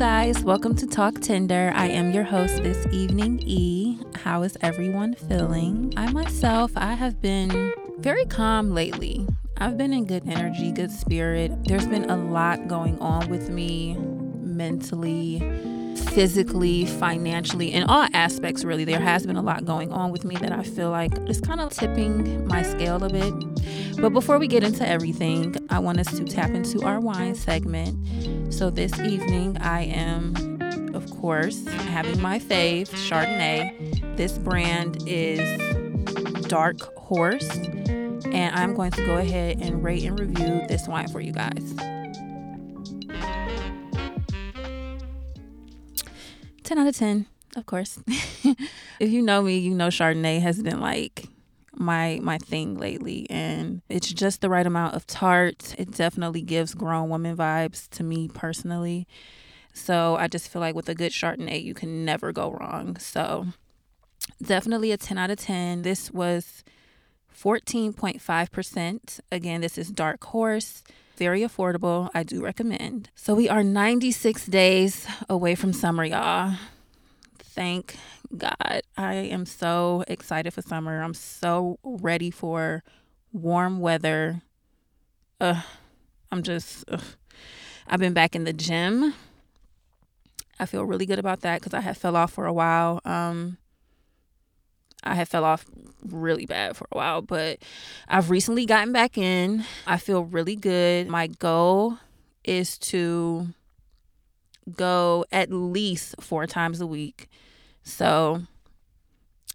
guys. 0.00 0.42
Welcome 0.42 0.74
to 0.76 0.86
Talk 0.86 1.20
Tender. 1.20 1.72
I 1.74 1.88
am 1.88 2.10
your 2.10 2.24
host 2.24 2.62
this 2.62 2.86
evening, 2.90 3.42
E. 3.44 3.98
How 4.14 4.42
is 4.44 4.56
everyone 4.62 5.14
feeling? 5.14 5.92
I 5.94 6.10
myself, 6.10 6.72
I 6.74 6.94
have 6.94 7.20
been 7.20 7.70
very 7.98 8.24
calm 8.24 8.70
lately. 8.70 9.26
I've 9.58 9.76
been 9.76 9.92
in 9.92 10.06
good 10.06 10.26
energy, 10.26 10.72
good 10.72 10.90
spirit. 10.90 11.52
There's 11.64 11.86
been 11.86 12.08
a 12.08 12.16
lot 12.16 12.66
going 12.66 12.98
on 13.00 13.28
with 13.28 13.50
me 13.50 13.94
mentally, 14.40 15.40
physically, 16.14 16.86
financially, 16.86 17.70
in 17.70 17.82
all 17.82 18.08
aspects, 18.14 18.64
really. 18.64 18.86
There 18.86 19.00
has 19.00 19.26
been 19.26 19.36
a 19.36 19.42
lot 19.42 19.66
going 19.66 19.92
on 19.92 20.12
with 20.12 20.24
me 20.24 20.34
that 20.36 20.50
I 20.50 20.62
feel 20.62 20.88
like 20.88 21.12
is 21.28 21.42
kind 21.42 21.60
of 21.60 21.74
tipping 21.74 22.48
my 22.48 22.62
scale 22.62 23.04
a 23.04 23.10
bit. 23.10 23.34
But 23.98 24.10
before 24.10 24.38
we 24.38 24.46
get 24.46 24.62
into 24.62 24.86
everything, 24.86 25.56
I 25.70 25.78
want 25.78 26.00
us 26.00 26.06
to 26.18 26.24
tap 26.24 26.50
into 26.50 26.82
our 26.82 27.00
wine 27.00 27.34
segment. 27.34 28.52
So 28.52 28.70
this 28.70 28.98
evening, 29.00 29.56
I 29.58 29.82
am, 29.82 30.60
of 30.94 31.10
course, 31.10 31.66
having 31.66 32.20
my 32.20 32.38
fave, 32.38 32.88
Chardonnay. 32.90 34.16
This 34.16 34.38
brand 34.38 35.02
is 35.06 35.40
Dark 36.48 36.80
Horse 36.96 37.48
and 38.32 38.54
I'm 38.54 38.74
going 38.74 38.90
to 38.92 39.04
go 39.06 39.16
ahead 39.16 39.60
and 39.60 39.82
rate 39.82 40.04
and 40.04 40.18
review 40.18 40.62
this 40.68 40.86
wine 40.86 41.08
for 41.08 41.20
you 41.20 41.32
guys. 41.32 41.74
10 46.62 46.78
out 46.78 46.86
of 46.86 46.96
10, 46.96 47.26
of 47.56 47.66
course. 47.66 47.98
if 48.06 49.10
you 49.10 49.22
know 49.22 49.42
me, 49.42 49.58
you 49.58 49.74
know 49.74 49.88
Chardonnay 49.88 50.40
has 50.40 50.62
been 50.62 50.80
like 50.80 51.24
my 51.76 52.18
my 52.22 52.38
thing 52.38 52.76
lately 52.76 53.26
and 53.30 53.80
it's 53.88 54.12
just 54.12 54.40
the 54.40 54.50
right 54.50 54.66
amount 54.66 54.94
of 54.94 55.06
tart. 55.06 55.74
It 55.78 55.92
definitely 55.92 56.42
gives 56.42 56.74
grown 56.74 57.08
woman 57.08 57.36
vibes 57.36 57.88
to 57.90 58.02
me 58.02 58.28
personally. 58.28 59.06
So 59.72 60.16
I 60.16 60.26
just 60.26 60.48
feel 60.48 60.60
like 60.60 60.74
with 60.74 60.88
a 60.88 60.94
good 60.94 61.12
Chardonnay, 61.12 61.62
you 61.62 61.74
can 61.74 62.04
never 62.04 62.32
go 62.32 62.50
wrong. 62.50 62.96
So 62.98 63.46
definitely 64.42 64.92
a 64.92 64.96
10 64.96 65.18
out 65.18 65.30
of 65.30 65.38
10. 65.38 65.82
This 65.82 66.10
was 66.10 66.64
14.5%. 67.36 69.20
Again, 69.30 69.60
this 69.60 69.78
is 69.78 69.90
Dark 69.90 70.24
Horse. 70.24 70.82
Very 71.16 71.42
affordable. 71.42 72.10
I 72.14 72.22
do 72.22 72.42
recommend. 72.42 73.10
So 73.14 73.34
we 73.34 73.48
are 73.48 73.62
96 73.62 74.46
days 74.46 75.06
away 75.28 75.54
from 75.54 75.72
summer, 75.72 76.04
y'all. 76.04 76.54
Thank 77.38 77.96
God. 78.36 78.82
I 78.96 79.14
am 79.14 79.44
so 79.46 80.04
excited 80.06 80.52
for 80.52 80.62
summer. 80.62 81.02
I'm 81.02 81.14
so 81.14 81.78
ready 81.82 82.30
for 82.30 82.82
warm 83.32 83.80
weather. 83.80 84.42
Uh, 85.40 85.62
I'm 86.30 86.42
just, 86.42 86.84
ugh. 86.88 87.02
I've 87.88 88.00
been 88.00 88.12
back 88.12 88.36
in 88.36 88.44
the 88.44 88.52
gym. 88.52 89.14
I 90.60 90.66
feel 90.66 90.84
really 90.84 91.06
good 91.06 91.18
about 91.18 91.40
that 91.40 91.60
because 91.60 91.74
I 91.74 91.80
had 91.80 91.96
fell 91.96 92.16
off 92.16 92.32
for 92.32 92.46
a 92.46 92.52
while. 92.52 93.00
Um, 93.04 93.56
I 95.02 95.14
had 95.14 95.28
fell 95.28 95.44
off 95.44 95.64
really 96.06 96.46
bad 96.46 96.76
for 96.76 96.86
a 96.92 96.96
while, 96.96 97.22
but 97.22 97.58
I've 98.06 98.30
recently 98.30 98.66
gotten 98.66 98.92
back 98.92 99.16
in. 99.16 99.64
I 99.86 99.96
feel 99.96 100.24
really 100.24 100.56
good. 100.56 101.08
My 101.08 101.26
goal 101.26 101.98
is 102.44 102.78
to 102.78 103.48
go 104.76 105.24
at 105.32 105.50
least 105.50 106.14
four 106.20 106.46
times 106.46 106.80
a 106.80 106.86
week. 106.86 107.28
So 107.82 108.42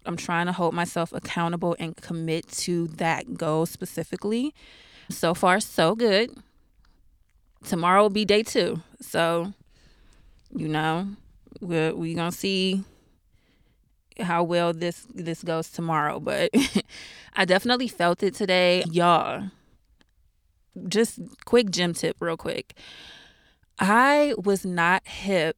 I'm 0.04 0.16
trying 0.16 0.46
to 0.46 0.52
hold 0.52 0.74
myself 0.74 1.12
accountable 1.12 1.76
and 1.78 1.96
commit 1.96 2.48
to 2.52 2.88
that 2.88 3.34
goal 3.34 3.66
specifically. 3.66 4.54
So 5.10 5.34
far, 5.34 5.60
so 5.60 5.94
good. 5.94 6.30
Tomorrow 7.64 8.02
will 8.02 8.10
be 8.10 8.24
day 8.24 8.42
two. 8.42 8.82
So, 9.00 9.52
you 10.54 10.68
know, 10.68 11.08
we're, 11.60 11.94
we're 11.94 12.16
going 12.16 12.30
to 12.30 12.36
see 12.36 12.84
how 14.20 14.42
well 14.42 14.72
this 14.72 15.06
this 15.14 15.42
goes 15.42 15.70
tomorrow, 15.70 16.20
but 16.20 16.50
I 17.34 17.44
definitely 17.44 17.88
felt 17.88 18.22
it 18.22 18.34
today. 18.34 18.82
Y'all, 18.90 19.50
just 20.88 21.18
quick 21.44 21.70
gym 21.70 21.94
tip 21.94 22.16
real 22.20 22.36
quick. 22.36 22.74
I 23.78 24.34
was 24.38 24.64
not 24.64 25.06
hip 25.06 25.56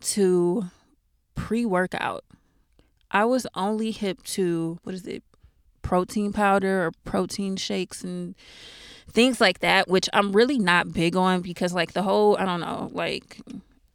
to 0.00 0.70
pre-workout. 1.34 2.24
I 3.10 3.24
was 3.24 3.46
only 3.54 3.90
hip 3.90 4.22
to 4.24 4.78
what 4.82 4.94
is 4.94 5.06
it? 5.06 5.22
Protein 5.82 6.32
powder 6.32 6.86
or 6.86 6.92
protein 7.04 7.56
shakes 7.56 8.02
and 8.02 8.34
things 9.10 9.40
like 9.40 9.58
that, 9.60 9.88
which 9.88 10.08
I'm 10.12 10.32
really 10.32 10.58
not 10.58 10.92
big 10.92 11.16
on 11.16 11.42
because 11.42 11.74
like 11.74 11.92
the 11.92 12.02
whole, 12.02 12.36
I 12.38 12.44
don't 12.44 12.60
know, 12.60 12.90
like 12.92 13.38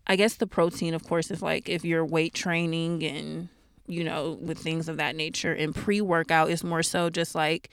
I 0.05 0.15
guess 0.15 0.35
the 0.35 0.47
protein 0.47 0.93
of 0.93 1.03
course 1.03 1.31
is 1.31 1.41
like 1.41 1.69
if 1.69 1.83
you're 1.83 2.05
weight 2.05 2.33
training 2.33 3.03
and 3.03 3.49
you 3.87 4.03
know, 4.03 4.37
with 4.41 4.59
things 4.59 4.89
of 4.89 4.97
that 4.97 5.15
nature. 5.15 5.53
And 5.53 5.73
pre 5.73 6.01
workout 6.01 6.49
is 6.49 6.63
more 6.63 6.83
so 6.83 7.09
just 7.09 7.33
like 7.33 7.69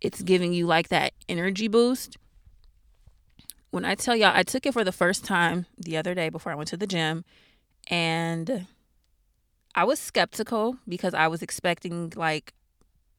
it's 0.00 0.22
giving 0.22 0.52
you 0.52 0.66
like 0.66 0.88
that 0.88 1.12
energy 1.28 1.68
boost. 1.68 2.16
When 3.70 3.84
I 3.84 3.94
tell 3.94 4.14
y'all, 4.14 4.32
I 4.34 4.44
took 4.44 4.66
it 4.66 4.72
for 4.72 4.84
the 4.84 4.92
first 4.92 5.24
time 5.24 5.66
the 5.76 5.96
other 5.96 6.14
day 6.14 6.28
before 6.28 6.52
I 6.52 6.54
went 6.54 6.68
to 6.68 6.76
the 6.76 6.86
gym, 6.86 7.24
and 7.88 8.66
I 9.74 9.84
was 9.84 9.98
skeptical 9.98 10.76
because 10.88 11.14
I 11.14 11.28
was 11.28 11.42
expecting 11.42 12.12
like 12.16 12.52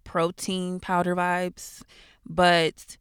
protein 0.03 0.79
powder 0.79 1.15
vibes. 1.15 1.81
But 2.27 2.97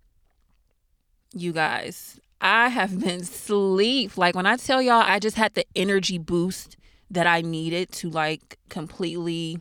you 1.35 1.53
guys, 1.53 2.21
I 2.41 2.69
have 2.69 3.01
been 3.05 3.25
sleep. 3.25 4.17
Like 4.17 4.35
when 4.35 4.47
I 4.47 4.57
tell 4.57 4.81
y'all, 4.83 5.03
I 5.05 5.19
just 5.19 5.37
had 5.37 5.55
the 5.55 5.67
energy 5.75 6.19
boost 6.19 6.77
that 7.11 7.27
I 7.27 7.41
needed 7.41 7.91
to 7.93 8.11
like 8.11 8.59
completely 8.69 9.61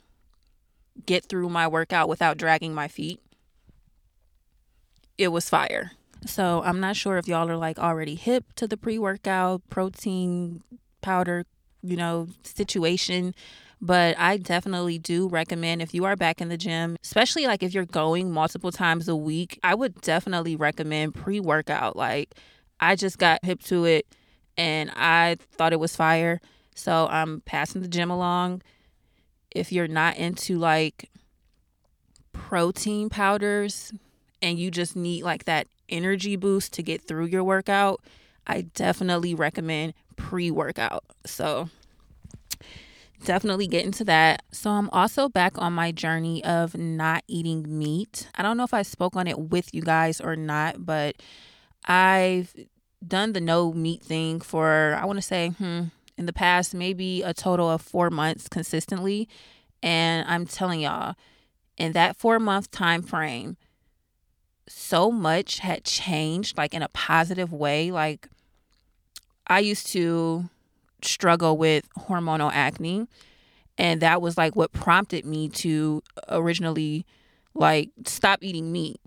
get 1.06 1.26
through 1.26 1.50
my 1.50 1.68
workout 1.68 2.10
without 2.10 2.38
dragging 2.38 2.74
my 2.74 2.88
feet, 2.88 3.22
it 5.18 5.30
was 5.30 5.50
fire. 5.50 5.92
So 6.26 6.62
I'm 6.64 6.80
not 6.80 6.96
sure 6.96 7.18
if 7.18 7.28
y'all 7.28 7.50
are 7.50 7.58
like 7.58 7.80
already 7.80 8.16
hip 8.16 8.54
to 8.56 8.68
the 8.68 8.78
pre 8.78 9.00
workout 9.00 9.62
protein 9.70 10.64
powder, 11.02 11.46
you 11.82 11.96
know, 11.96 12.28
situation. 12.44 13.34
But 13.80 14.18
I 14.18 14.38
definitely 14.38 14.98
do 14.98 15.28
recommend 15.28 15.82
if 15.82 15.94
you 15.94 16.06
are 16.06 16.16
back 16.16 16.42
in 16.42 16.50
the 16.50 16.58
gym, 16.58 16.98
especially 17.04 17.46
like 17.46 17.62
if 17.62 17.74
you're 17.74 17.86
going 17.86 18.32
multiple 18.32 18.72
times 18.72 19.08
a 19.08 19.16
week, 19.16 19.60
I 19.64 19.76
would 19.76 20.02
definitely 20.02 20.56
recommend 20.56 21.14
pre 21.14 21.40
workout. 21.40 21.96
Like 21.96 22.34
I 22.80 22.96
just 22.96 23.18
got 23.18 23.46
hip 23.46 23.62
to 23.64 23.86
it 23.86 24.08
and 24.58 24.92
I 24.96 25.38
thought 25.52 25.74
it 25.74 25.80
was 25.80 25.96
fire. 25.96 26.42
So 26.74 27.08
I'm 27.10 27.42
passing 27.42 27.82
the 27.82 27.88
gym 27.88 28.10
along. 28.10 28.64
If 29.52 29.72
you're 29.72 29.88
not 29.88 30.18
into 30.18 30.58
like 30.58 31.10
protein 32.34 33.10
powders 33.10 33.94
and 34.42 34.60
you 34.60 34.72
just 34.72 34.96
need 34.96 35.24
like 35.24 35.46
that 35.46 35.68
energy 35.90 36.36
boost 36.36 36.74
to 36.74 36.84
get 36.84 37.08
through 37.08 37.26
your 37.26 37.44
workout, 37.44 38.02
I 38.46 38.62
definitely 38.62 39.36
recommend 39.36 39.94
pre 40.16 40.52
workout. 40.52 41.04
So 41.26 41.70
definitely 43.24 43.68
get 43.68 43.86
into 43.86 44.04
that. 44.06 44.44
So 44.52 44.70
I'm 44.72 44.90
also 44.92 45.30
back 45.30 45.58
on 45.58 45.74
my 45.74 45.92
journey 45.92 46.44
of 46.44 46.78
not 46.78 47.24
eating 47.28 47.66
meat. 47.78 48.30
I 48.36 48.44
don't 48.44 48.58
know 48.58 48.64
if 48.64 48.74
I 48.74 48.82
spoke 48.84 49.16
on 49.16 49.28
it 49.28 49.38
with 49.40 49.74
you 49.74 49.82
guys 49.82 50.22
or 50.22 50.36
not, 50.36 50.86
but 50.86 51.16
I've 51.86 52.54
done 53.06 53.34
the 53.34 53.42
no 53.42 53.72
meat 53.74 54.02
thing 54.02 54.42
for 54.42 54.98
I 55.00 55.06
want 55.06 55.18
to 55.18 55.22
say 55.24 55.50
hmm 55.50 55.84
in 56.18 56.26
the 56.26 56.34
past 56.34 56.74
maybe 56.74 57.22
a 57.22 57.34
total 57.34 57.70
of 57.70 57.82
four 57.82 58.10
months 58.10 58.50
consistently. 58.50 59.30
And 59.84 60.28
I'm 60.28 60.46
telling 60.48 60.82
y'all, 60.82 61.14
in 61.78 61.92
that 61.92 62.18
four 62.18 62.40
month 62.40 62.72
time 62.72 63.04
frame, 63.04 63.58
so 64.68 65.12
much 65.12 65.60
had 65.60 65.86
changed, 65.86 66.58
like 66.58 66.74
in 66.74 66.82
a 66.82 66.90
positive 66.90 67.54
way. 67.54 67.92
Like, 67.92 68.28
I 69.48 69.60
used 69.60 69.88
to 69.88 70.50
struggle 71.08 71.58
with 71.58 71.88
hormonal 71.98 72.52
acne, 72.54 73.08
and 73.78 74.02
that 74.02 74.22
was 74.22 74.38
like 74.38 74.56
what 74.56 74.72
prompted 74.72 75.26
me 75.26 75.50
to 75.50 76.04
originally 76.30 77.06
like 77.54 77.90
stop 78.06 78.40
eating 78.44 78.72
meat 78.72 79.00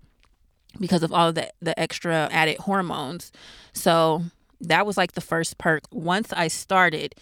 because 0.79 1.03
of 1.03 1.13
all 1.13 1.33
the, 1.33 1.51
the 1.61 1.79
extra 1.79 2.29
added 2.31 2.59
hormones. 2.59 3.33
So 3.73 4.25
that 4.61 4.87
was 4.87 4.97
like 4.97 5.13
the 5.13 5.21
first 5.21 5.59
perk. 5.59 5.85
Once 5.91 6.33
I 6.33 6.49
started 6.49 7.15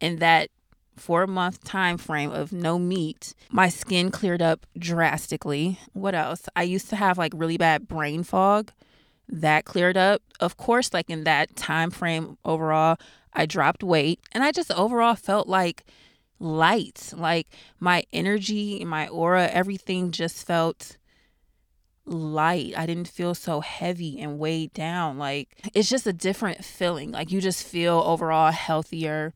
in 0.00 0.16
that 0.16 0.50
four 0.96 1.26
month 1.26 1.64
time 1.64 1.98
frame 1.98 2.30
of 2.30 2.52
no 2.52 2.78
meat, 2.78 3.34
my 3.50 3.68
skin 3.68 4.10
cleared 4.10 4.42
up 4.42 4.66
drastically. 4.78 5.78
What 5.92 6.14
else? 6.14 6.48
I 6.54 6.62
used 6.62 6.88
to 6.90 6.96
have 6.96 7.18
like 7.18 7.32
really 7.34 7.58
bad 7.58 7.88
brain 7.88 8.22
fog. 8.22 8.72
That 9.28 9.64
cleared 9.64 9.96
up. 9.96 10.22
Of 10.40 10.56
course, 10.56 10.92
like 10.92 11.10
in 11.10 11.24
that 11.24 11.56
time 11.56 11.90
frame 11.90 12.36
overall, 12.44 12.98
I 13.32 13.46
dropped 13.46 13.82
weight 13.82 14.20
and 14.32 14.44
I 14.44 14.52
just 14.52 14.70
overall 14.72 15.14
felt 15.14 15.48
like 15.48 15.84
light. 16.38 17.12
Like 17.16 17.48
my 17.80 18.04
energy, 18.12 18.84
my 18.84 19.08
aura, 19.08 19.48
everything 19.48 20.10
just 20.10 20.46
felt 20.46 20.96
light. 22.06 22.74
I 22.76 22.86
didn't 22.86 23.08
feel 23.08 23.34
so 23.34 23.60
heavy 23.60 24.20
and 24.20 24.38
weighed 24.38 24.72
down. 24.72 25.18
Like 25.18 25.56
it's 25.72 25.88
just 25.88 26.06
a 26.06 26.12
different 26.12 26.64
feeling. 26.64 27.12
Like 27.12 27.32
you 27.32 27.40
just 27.40 27.64
feel 27.64 28.02
overall 28.04 28.52
healthier. 28.52 29.32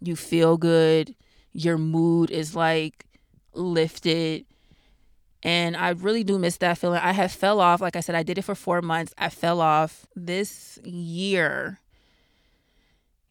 You 0.00 0.16
feel 0.16 0.56
good. 0.56 1.14
Your 1.52 1.78
mood 1.78 2.30
is 2.30 2.54
like 2.54 3.04
lifted. 3.52 4.46
And 5.42 5.76
I 5.76 5.90
really 5.90 6.24
do 6.24 6.38
miss 6.38 6.56
that 6.58 6.78
feeling. 6.78 7.00
I 7.00 7.12
have 7.12 7.32
fell 7.32 7.60
off. 7.60 7.80
Like 7.80 7.96
I 7.96 8.00
said, 8.00 8.14
I 8.14 8.22
did 8.22 8.38
it 8.38 8.42
for 8.42 8.54
four 8.54 8.82
months. 8.82 9.14
I 9.16 9.28
fell 9.28 9.60
off 9.60 10.06
this 10.16 10.78
year. 10.84 11.78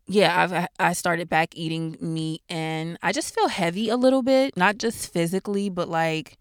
Yeah, 0.09 0.42
I've 0.42 0.68
I 0.80 0.94
started 0.94 1.27
back 1.27 1.50
eating 1.54 1.98
meat 2.00 2.42
and 2.48 2.98
I 3.04 3.12
just 3.12 3.36
feel 3.36 3.50
heavy 3.50 3.89
a 3.89 3.98
little 3.98 4.21
bit, 4.21 4.56
not 4.56 4.77
just 4.77 5.12
physically, 5.12 5.69
but 5.69 5.89
like 5.89 6.38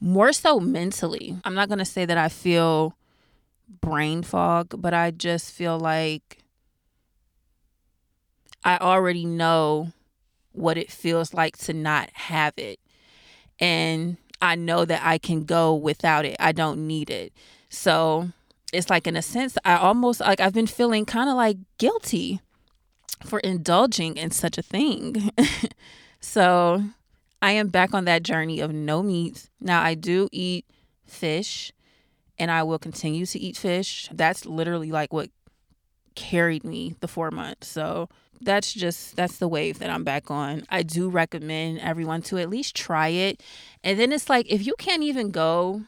more 0.00 0.32
so 0.34 0.60
mentally. 0.60 1.38
I'm 1.44 1.54
not 1.54 1.68
going 1.68 1.78
to 1.78 1.86
say 1.86 2.04
that 2.04 2.18
I 2.18 2.28
feel 2.28 2.94
brain 3.80 4.22
fog, 4.22 4.74
but 4.80 4.92
I 4.92 5.10
just 5.12 5.52
feel 5.52 5.78
like 5.78 6.38
I 8.62 8.76
already 8.78 9.24
know 9.24 9.92
what 10.52 10.76
it 10.76 10.90
feels 10.90 11.32
like 11.32 11.56
to 11.58 11.72
not 11.72 12.10
have 12.12 12.54
it. 12.56 12.78
And 13.58 14.16
I 14.40 14.54
know 14.54 14.84
that 14.84 15.02
I 15.04 15.18
can 15.18 15.44
go 15.44 15.74
without 15.74 16.24
it. 16.24 16.36
I 16.38 16.52
don't 16.52 16.86
need 16.86 17.10
it. 17.10 17.32
So 17.68 18.30
it's 18.72 18.90
like, 18.90 19.06
in 19.06 19.16
a 19.16 19.22
sense, 19.22 19.56
I 19.64 19.76
almost 19.76 20.20
like 20.20 20.40
I've 20.40 20.54
been 20.54 20.66
feeling 20.66 21.04
kind 21.04 21.28
of 21.28 21.36
like 21.36 21.56
guilty 21.78 22.40
for 23.24 23.38
indulging 23.40 24.16
in 24.16 24.30
such 24.30 24.58
a 24.58 24.62
thing. 24.62 25.30
so 26.20 26.84
I 27.40 27.52
am 27.52 27.68
back 27.68 27.94
on 27.94 28.04
that 28.04 28.22
journey 28.22 28.60
of 28.60 28.72
no 28.72 29.02
meat. 29.02 29.48
Now, 29.60 29.82
I 29.82 29.94
do 29.94 30.28
eat 30.32 30.66
fish 31.04 31.72
and 32.38 32.50
I 32.50 32.62
will 32.62 32.78
continue 32.78 33.26
to 33.26 33.38
eat 33.38 33.56
fish. 33.56 34.08
That's 34.12 34.46
literally 34.46 34.90
like 34.90 35.12
what 35.12 35.30
carried 36.14 36.64
me 36.64 36.96
the 37.00 37.08
four 37.08 37.30
months. 37.30 37.68
So 37.68 38.08
that's 38.40 38.72
just 38.72 39.16
that's 39.16 39.38
the 39.38 39.48
wave 39.48 39.78
that 39.78 39.90
I'm 39.90 40.04
back 40.04 40.30
on. 40.30 40.64
I 40.68 40.82
do 40.82 41.08
recommend 41.08 41.80
everyone 41.80 42.22
to 42.22 42.38
at 42.38 42.50
least 42.50 42.76
try 42.76 43.08
it. 43.08 43.42
And 43.82 43.98
then 43.98 44.12
it's 44.12 44.28
like 44.28 44.50
if 44.50 44.66
you 44.66 44.74
can't 44.78 45.02
even 45.02 45.30
go 45.30 45.82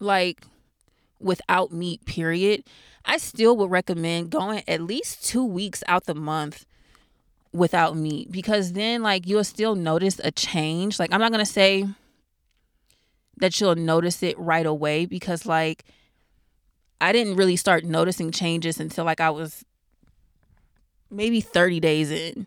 like 0.00 0.42
without 1.20 1.72
meat 1.72 2.04
period, 2.04 2.64
I 3.04 3.18
still 3.18 3.56
would 3.56 3.70
recommend 3.70 4.30
going 4.30 4.62
at 4.66 4.80
least 4.80 5.24
2 5.24 5.44
weeks 5.44 5.82
out 5.86 6.06
the 6.06 6.14
month 6.14 6.66
without 7.52 7.96
meat 7.96 8.32
because 8.32 8.72
then 8.72 9.02
like 9.02 9.26
you'll 9.26 9.44
still 9.44 9.74
notice 9.74 10.20
a 10.24 10.30
change. 10.30 10.98
Like 10.98 11.12
I'm 11.12 11.20
not 11.20 11.32
going 11.32 11.44
to 11.44 11.50
say 11.50 11.86
that 13.38 13.60
you'll 13.60 13.74
notice 13.74 14.22
it 14.22 14.38
right 14.38 14.66
away 14.66 15.04
because 15.06 15.46
like 15.46 15.84
I 17.00 17.12
didn't 17.12 17.34
really 17.36 17.56
start 17.56 17.84
noticing 17.84 18.30
changes 18.30 18.78
until 18.78 19.04
like 19.04 19.20
I 19.20 19.30
was 19.30 19.64
maybe 21.12 21.40
30 21.40 21.80
days 21.80 22.10
in. 22.10 22.46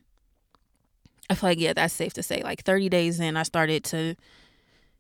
I 1.30 1.36
feel 1.36 1.50
like 1.50 1.60
yeah, 1.60 1.74
that's 1.74 1.94
safe 1.94 2.14
to 2.14 2.24
say. 2.24 2.42
Like 2.44 2.64
30 2.64 2.90
days 2.90 3.20
in 3.20 3.38
I 3.38 3.44
started 3.44 3.84
to 3.86 4.16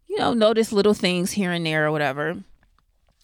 you 0.07 0.17
know, 0.17 0.33
notice 0.33 0.71
little 0.71 0.93
things 0.93 1.31
here 1.31 1.51
and 1.51 1.65
there 1.65 1.85
or 1.85 1.91
whatever. 1.91 2.37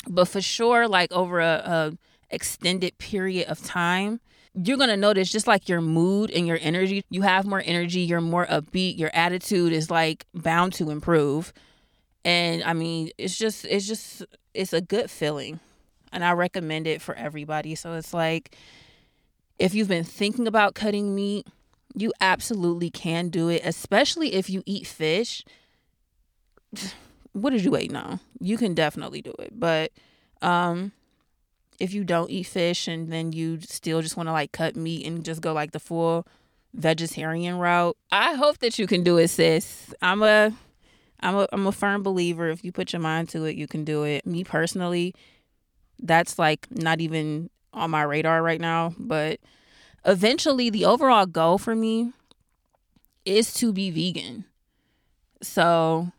But 0.08 0.28
for 0.28 0.42
sure 0.42 0.88
like 0.88 1.12
over 1.12 1.40
a, 1.40 1.62
a 1.66 1.98
extended 2.30 2.98
period 2.98 3.48
of 3.48 3.64
time, 3.64 4.20
you're 4.54 4.78
to 4.78 4.98
notice 4.98 5.32
just 5.32 5.48
like 5.48 5.70
your 5.70 5.80
mood 5.80 6.32
and 6.32 6.46
your 6.46 6.58
energy, 6.62 7.04
you 7.10 7.22
have 7.22 7.46
more 7.46 7.64
energy, 7.66 8.02
you're 8.02 8.20
more 8.20 8.46
upbeat, 8.48 8.98
your 8.98 9.12
attitude 9.14 9.72
is 9.72 9.90
like 9.90 10.26
bound 10.34 10.74
to 10.74 10.90
improve. 10.90 11.54
And 12.26 12.64
I 12.64 12.74
mean, 12.74 13.12
it's 13.18 13.38
just, 13.38 13.66
it's 13.66 13.88
just, 13.88 14.24
it's 14.54 14.74
a 14.74 14.82
good 14.82 15.10
feeling. 15.10 15.60
And 16.12 16.26
I 16.26 16.34
recommend 16.34 16.88
it 16.88 17.02
for 17.02 17.16
everybody. 17.16 17.76
So 17.76 17.94
it's 17.94 18.14
like, 18.14 18.56
if 19.62 19.76
you've 19.76 19.88
been 19.88 20.04
thinking 20.04 20.48
about 20.48 20.74
cutting 20.74 21.14
meat, 21.14 21.46
you 21.94 22.12
absolutely 22.20 22.90
can 22.90 23.30
do 23.30 23.48
it, 23.48 23.62
especially 23.64 24.34
if 24.34 24.50
you 24.50 24.64
eat 24.66 24.88
fish. 24.88 25.46
What 27.34 27.52
did 27.52 27.64
you 27.64 27.70
wait 27.70 27.92
now? 27.92 28.20
You 28.40 28.58
can 28.58 28.74
definitely 28.74 29.22
do 29.22 29.36
it. 29.38 29.58
But, 29.58 29.92
um, 30.42 30.94
if 31.80 31.94
you 31.94 32.04
don't 32.04 32.32
eat 32.32 32.44
fish 32.44 32.88
and 32.88 33.12
then 33.12 33.34
you 33.34 33.60
still 33.62 34.02
just 34.02 34.18
want 34.18 34.28
to 34.28 34.34
like 34.34 34.52
cut 34.52 34.76
meat 34.76 35.06
and 35.06 35.24
just 35.24 35.42
go 35.42 35.54
like 35.54 35.72
the 35.72 35.80
full 35.80 36.26
vegetarian 36.74 37.58
route, 37.58 37.96
I 38.12 38.34
hope 38.34 38.58
that 38.60 38.80
you 38.80 38.88
can 38.88 39.04
do 39.04 39.18
it, 39.18 39.28
sis. 39.28 39.94
I'm 40.02 40.24
a 40.24 40.54
I'm 41.20 41.36
a 41.36 41.48
I'm 41.52 41.68
a 41.68 41.72
firm 41.72 42.02
believer 42.02 42.50
if 42.50 42.64
you 42.64 42.72
put 42.72 42.94
your 42.94 43.00
mind 43.00 43.30
to 43.30 43.46
it, 43.46 43.56
you 43.56 43.68
can 43.68 43.84
do 43.84 44.04
it. 44.04 44.26
Me 44.26 44.44
personally, 44.44 45.14
that's 46.00 46.40
like 46.40 46.68
not 46.72 47.00
even 47.00 47.50
on 47.74 47.92
my 47.92 48.04
radar 48.04 48.42
right 48.42 48.62
now, 48.62 48.94
but 48.98 49.40
eventually 50.06 50.70
the 50.70 50.86
overall 50.86 51.26
goal 51.26 51.58
for 51.58 51.76
me 51.76 52.12
is 53.26 53.54
to 53.56 53.72
be 53.72 53.92
vegan. 53.92 54.46
So 55.42 56.12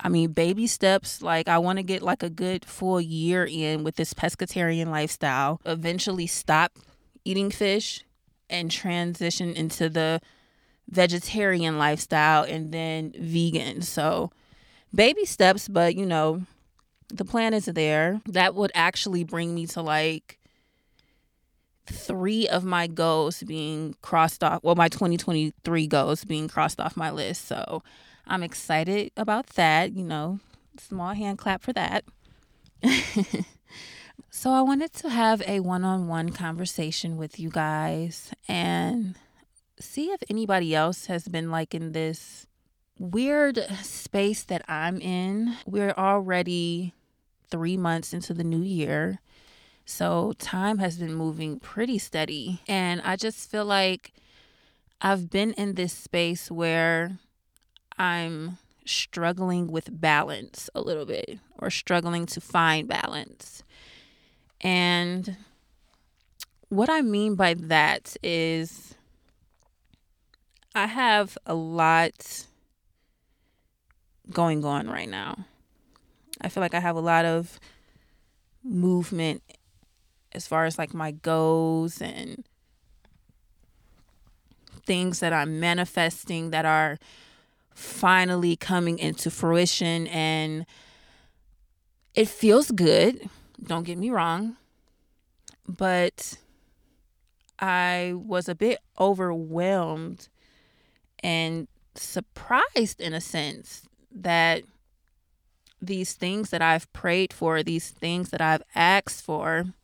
I 0.00 0.08
mean, 0.08 0.32
baby 0.32 0.66
steps. 0.66 1.22
Like, 1.22 1.48
I 1.48 1.58
want 1.58 1.78
to 1.78 1.82
get 1.82 2.02
like 2.02 2.22
a 2.22 2.30
good 2.30 2.64
full 2.64 3.00
year 3.00 3.44
in 3.44 3.82
with 3.82 3.96
this 3.96 4.14
pescatarian 4.14 4.88
lifestyle. 4.88 5.60
Eventually, 5.64 6.26
stop 6.26 6.78
eating 7.24 7.50
fish 7.50 8.04
and 8.48 8.70
transition 8.70 9.54
into 9.54 9.88
the 9.88 10.20
vegetarian 10.88 11.78
lifestyle 11.78 12.44
and 12.44 12.72
then 12.72 13.12
vegan. 13.18 13.82
So, 13.82 14.30
baby 14.94 15.24
steps, 15.24 15.68
but 15.68 15.96
you 15.96 16.06
know, 16.06 16.42
the 17.08 17.24
plan 17.24 17.52
is 17.52 17.66
there. 17.66 18.20
That 18.26 18.54
would 18.54 18.70
actually 18.74 19.24
bring 19.24 19.54
me 19.54 19.66
to 19.68 19.82
like 19.82 20.37
three 21.88 22.46
of 22.48 22.64
my 22.64 22.86
goals 22.86 23.42
being 23.42 23.94
crossed 24.02 24.44
off. 24.44 24.62
Well, 24.62 24.74
my 24.74 24.88
2023 24.88 25.86
goals 25.86 26.24
being 26.24 26.48
crossed 26.48 26.80
off 26.80 26.96
my 26.96 27.10
list. 27.10 27.46
So, 27.46 27.82
I'm 28.26 28.42
excited 28.42 29.12
about 29.16 29.46
that. 29.50 29.92
You 29.92 30.04
know, 30.04 30.40
small 30.78 31.14
hand 31.14 31.38
clap 31.38 31.62
for 31.62 31.72
that. 31.72 32.04
so, 34.30 34.50
I 34.52 34.62
wanted 34.62 34.92
to 34.94 35.10
have 35.10 35.42
a 35.46 35.60
one 35.60 35.84
on 35.84 36.08
one 36.08 36.30
conversation 36.30 37.16
with 37.16 37.38
you 37.38 37.50
guys 37.50 38.32
and 38.46 39.14
see 39.80 40.06
if 40.10 40.22
anybody 40.28 40.74
else 40.74 41.06
has 41.06 41.28
been 41.28 41.50
like 41.50 41.74
in 41.74 41.92
this 41.92 42.46
weird 42.98 43.64
space 43.82 44.44
that 44.44 44.64
I'm 44.68 45.00
in. 45.00 45.56
We're 45.66 45.92
already 45.92 46.94
three 47.50 47.76
months 47.76 48.12
into 48.12 48.34
the 48.34 48.44
new 48.44 48.62
year. 48.62 49.20
So, 49.90 50.34
time 50.38 50.78
has 50.78 50.98
been 50.98 51.14
moving 51.14 51.58
pretty 51.58 51.96
steady. 51.96 52.60
And 52.68 53.00
I 53.00 53.16
just 53.16 53.50
feel 53.50 53.64
like 53.64 54.12
I've 55.00 55.30
been 55.30 55.54
in 55.54 55.76
this 55.76 55.94
space 55.94 56.50
where 56.50 57.18
I'm 57.96 58.58
struggling 58.84 59.72
with 59.72 59.98
balance 59.98 60.68
a 60.74 60.82
little 60.82 61.06
bit 61.06 61.38
or 61.58 61.70
struggling 61.70 62.26
to 62.26 62.40
find 62.40 62.86
balance. 62.86 63.62
And 64.60 65.38
what 66.68 66.90
I 66.90 67.00
mean 67.00 67.34
by 67.34 67.54
that 67.54 68.14
is 68.22 68.94
I 70.74 70.84
have 70.84 71.38
a 71.46 71.54
lot 71.54 72.44
going 74.28 74.66
on 74.66 74.86
right 74.86 75.08
now. 75.08 75.46
I 76.42 76.50
feel 76.50 76.60
like 76.60 76.74
I 76.74 76.80
have 76.80 76.96
a 76.96 77.00
lot 77.00 77.24
of 77.24 77.58
movement 78.62 79.42
as 80.38 80.46
far 80.46 80.66
as 80.66 80.78
like 80.78 80.94
my 80.94 81.10
goals 81.10 82.00
and 82.00 82.44
things 84.86 85.18
that 85.18 85.32
I'm 85.32 85.58
manifesting 85.58 86.50
that 86.50 86.64
are 86.64 86.96
finally 87.74 88.54
coming 88.54 89.00
into 89.00 89.32
fruition 89.32 90.06
and 90.06 90.64
it 92.14 92.28
feels 92.28 92.70
good. 92.70 93.28
Don't 93.60 93.82
get 93.82 93.98
me 93.98 94.10
wrong. 94.10 94.56
But 95.66 96.38
I 97.58 98.12
was 98.14 98.48
a 98.48 98.54
bit 98.54 98.78
overwhelmed 98.96 100.28
and 101.18 101.66
surprised 101.96 103.00
in 103.00 103.12
a 103.12 103.20
sense 103.20 103.88
that 104.12 104.62
these 105.82 106.12
things 106.12 106.50
that 106.50 106.62
I've 106.62 106.92
prayed 106.92 107.32
for, 107.32 107.64
these 107.64 107.90
things 107.90 108.30
that 108.30 108.40
I've 108.40 108.62
asked 108.76 109.24
for 109.24 109.74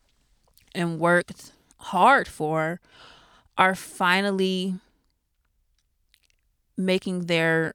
and 0.75 0.99
worked 0.99 1.51
hard 1.77 2.27
for, 2.27 2.79
are 3.57 3.75
finally 3.75 4.75
making 6.77 7.25
their 7.25 7.73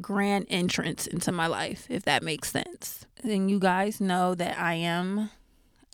grand 0.00 0.46
entrance 0.48 1.06
into 1.06 1.32
my 1.32 1.46
life, 1.46 1.86
if 1.88 2.04
that 2.04 2.22
makes 2.22 2.50
sense. 2.52 3.06
And 3.22 3.50
you 3.50 3.58
guys 3.58 4.00
know 4.00 4.34
that 4.34 4.58
I 4.58 4.74
am 4.74 5.30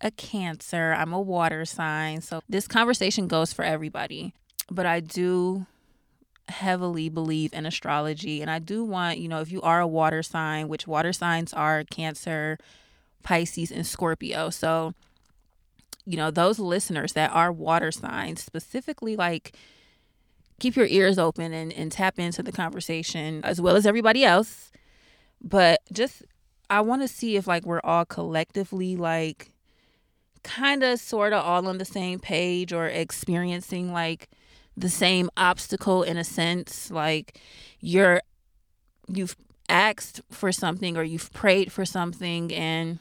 a 0.02 0.10
Cancer, 0.10 0.94
I'm 0.96 1.12
a 1.12 1.20
water 1.20 1.64
sign. 1.64 2.20
So 2.20 2.40
this 2.48 2.66
conversation 2.66 3.28
goes 3.28 3.52
for 3.52 3.64
everybody. 3.64 4.34
But 4.70 4.86
I 4.86 5.00
do 5.00 5.66
heavily 6.48 7.08
believe 7.08 7.52
in 7.52 7.66
astrology 7.66 8.42
and 8.42 8.50
I 8.50 8.58
do 8.58 8.84
want, 8.84 9.18
you 9.18 9.28
know, 9.28 9.40
if 9.40 9.52
you 9.52 9.62
are 9.62 9.80
a 9.80 9.86
water 9.86 10.22
sign, 10.22 10.68
which 10.68 10.86
water 10.86 11.12
signs 11.12 11.52
are 11.52 11.84
Cancer, 11.84 12.58
Pisces, 13.22 13.70
and 13.70 13.86
Scorpio. 13.86 14.50
So, 14.50 14.94
you 16.04 16.16
know, 16.16 16.30
those 16.30 16.58
listeners 16.58 17.12
that 17.12 17.30
are 17.32 17.52
water 17.52 17.92
signs, 17.92 18.42
specifically 18.42 19.16
like 19.16 19.56
keep 20.58 20.76
your 20.76 20.86
ears 20.86 21.18
open 21.18 21.52
and, 21.52 21.72
and 21.72 21.90
tap 21.90 22.18
into 22.18 22.42
the 22.42 22.52
conversation 22.52 23.44
as 23.44 23.60
well 23.60 23.76
as 23.76 23.86
everybody 23.86 24.24
else. 24.24 24.70
But 25.42 25.80
just 25.92 26.22
I 26.70 26.80
want 26.80 27.02
to 27.02 27.08
see 27.08 27.36
if 27.36 27.46
like 27.46 27.66
we're 27.66 27.80
all 27.84 28.04
collectively 28.04 28.96
like 28.96 29.50
kind 30.42 30.82
of 30.82 30.98
sort 30.98 31.32
of 31.32 31.44
all 31.44 31.66
on 31.68 31.78
the 31.78 31.84
same 31.84 32.18
page 32.18 32.72
or 32.72 32.86
experiencing 32.86 33.92
like 33.92 34.28
the 34.76 34.88
same 34.88 35.30
obstacle 35.36 36.02
in 36.02 36.16
a 36.16 36.24
sense 36.24 36.90
like 36.90 37.38
you're 37.80 38.22
you've 39.06 39.36
asked 39.68 40.20
for 40.30 40.50
something 40.50 40.96
or 40.96 41.02
you've 41.02 41.32
prayed 41.32 41.70
for 41.70 41.84
something 41.84 42.52
and 42.52 42.98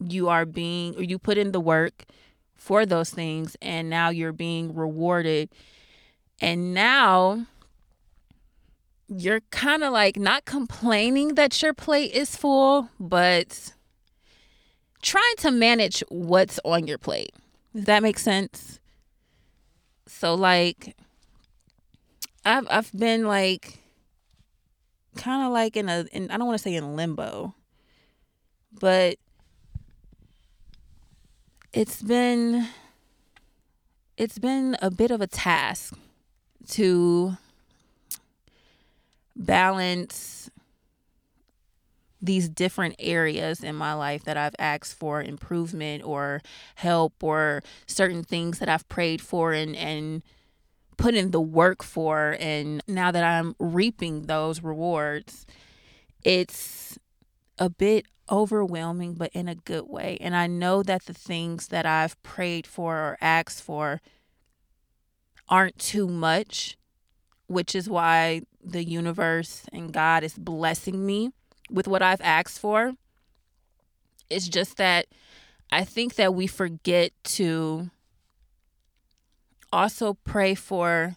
you 0.00 0.28
are 0.28 0.44
being 0.44 0.96
or 0.96 1.02
you 1.02 1.18
put 1.18 1.38
in 1.38 1.52
the 1.52 1.60
work 1.60 2.04
for 2.56 2.86
those 2.86 3.10
things 3.10 3.56
and 3.62 3.88
now 3.88 4.10
you're 4.10 4.32
being 4.32 4.74
rewarded 4.74 5.48
and 6.40 6.74
now 6.74 7.46
you're 9.08 9.40
kind 9.50 9.82
of 9.82 9.92
like 9.92 10.16
not 10.16 10.44
complaining 10.44 11.34
that 11.34 11.62
your 11.62 11.72
plate 11.72 12.12
is 12.12 12.36
full 12.36 12.90
but 13.00 13.72
trying 15.02 15.36
to 15.38 15.50
manage 15.50 16.02
what's 16.08 16.58
on 16.64 16.86
your 16.86 16.98
plate. 16.98 17.32
Does 17.74 17.84
that 17.84 18.02
make 18.02 18.18
sense? 18.18 18.78
So 20.06 20.34
like 20.34 20.96
I've 22.44 22.66
I've 22.70 22.92
been 22.92 23.26
like 23.26 23.78
kind 25.16 25.46
of 25.46 25.52
like 25.52 25.76
in 25.76 25.88
a 25.88 26.06
in, 26.12 26.30
I 26.30 26.36
don't 26.36 26.46
want 26.46 26.58
to 26.58 26.62
say 26.62 26.74
in 26.74 26.96
limbo. 26.96 27.54
But 28.80 29.18
it's 31.72 32.02
been 32.02 32.68
it's 34.16 34.38
been 34.38 34.76
a 34.82 34.90
bit 34.90 35.10
of 35.10 35.20
a 35.20 35.26
task 35.26 35.96
to 36.68 37.36
balance 39.36 40.50
these 42.20 42.48
different 42.48 42.96
areas 42.98 43.62
in 43.62 43.76
my 43.76 43.94
life 43.94 44.24
that 44.24 44.36
I've 44.36 44.56
asked 44.58 44.94
for 44.98 45.22
improvement 45.22 46.02
or 46.04 46.42
help 46.74 47.22
or 47.22 47.62
certain 47.86 48.24
things 48.24 48.58
that 48.58 48.68
I've 48.68 48.88
prayed 48.88 49.20
for 49.20 49.52
and 49.52 49.76
and 49.76 50.22
put 50.96 51.14
in 51.14 51.30
the 51.30 51.40
work 51.40 51.84
for. 51.84 52.36
And 52.40 52.82
now 52.88 53.12
that 53.12 53.22
I'm 53.22 53.54
reaping 53.60 54.22
those 54.22 54.62
rewards 54.62 55.46
it's 56.24 56.98
a 57.58 57.70
bit 57.70 58.06
overwhelming 58.30 59.14
but 59.14 59.30
in 59.32 59.48
a 59.48 59.54
good 59.54 59.88
way 59.88 60.18
and 60.20 60.36
I 60.36 60.46
know 60.46 60.82
that 60.82 61.06
the 61.06 61.14
things 61.14 61.68
that 61.68 61.86
I've 61.86 62.20
prayed 62.22 62.66
for 62.66 62.96
or 62.96 63.18
asked 63.20 63.62
for 63.62 64.00
aren't 65.48 65.78
too 65.78 66.06
much 66.06 66.76
which 67.48 67.74
is 67.74 67.88
why 67.88 68.42
the 68.62 68.84
universe 68.84 69.64
and 69.72 69.92
God 69.92 70.22
is 70.22 70.34
blessing 70.34 71.04
me 71.04 71.32
with 71.70 71.88
what 71.88 72.02
I've 72.02 72.20
asked 72.20 72.60
for. 72.60 72.92
It's 74.30 74.48
just 74.48 74.76
that 74.76 75.06
I 75.72 75.84
think 75.84 76.14
that 76.14 76.34
we 76.34 76.46
forget 76.46 77.12
to 77.24 77.90
also 79.72 80.14
pray 80.24 80.54
for 80.54 81.16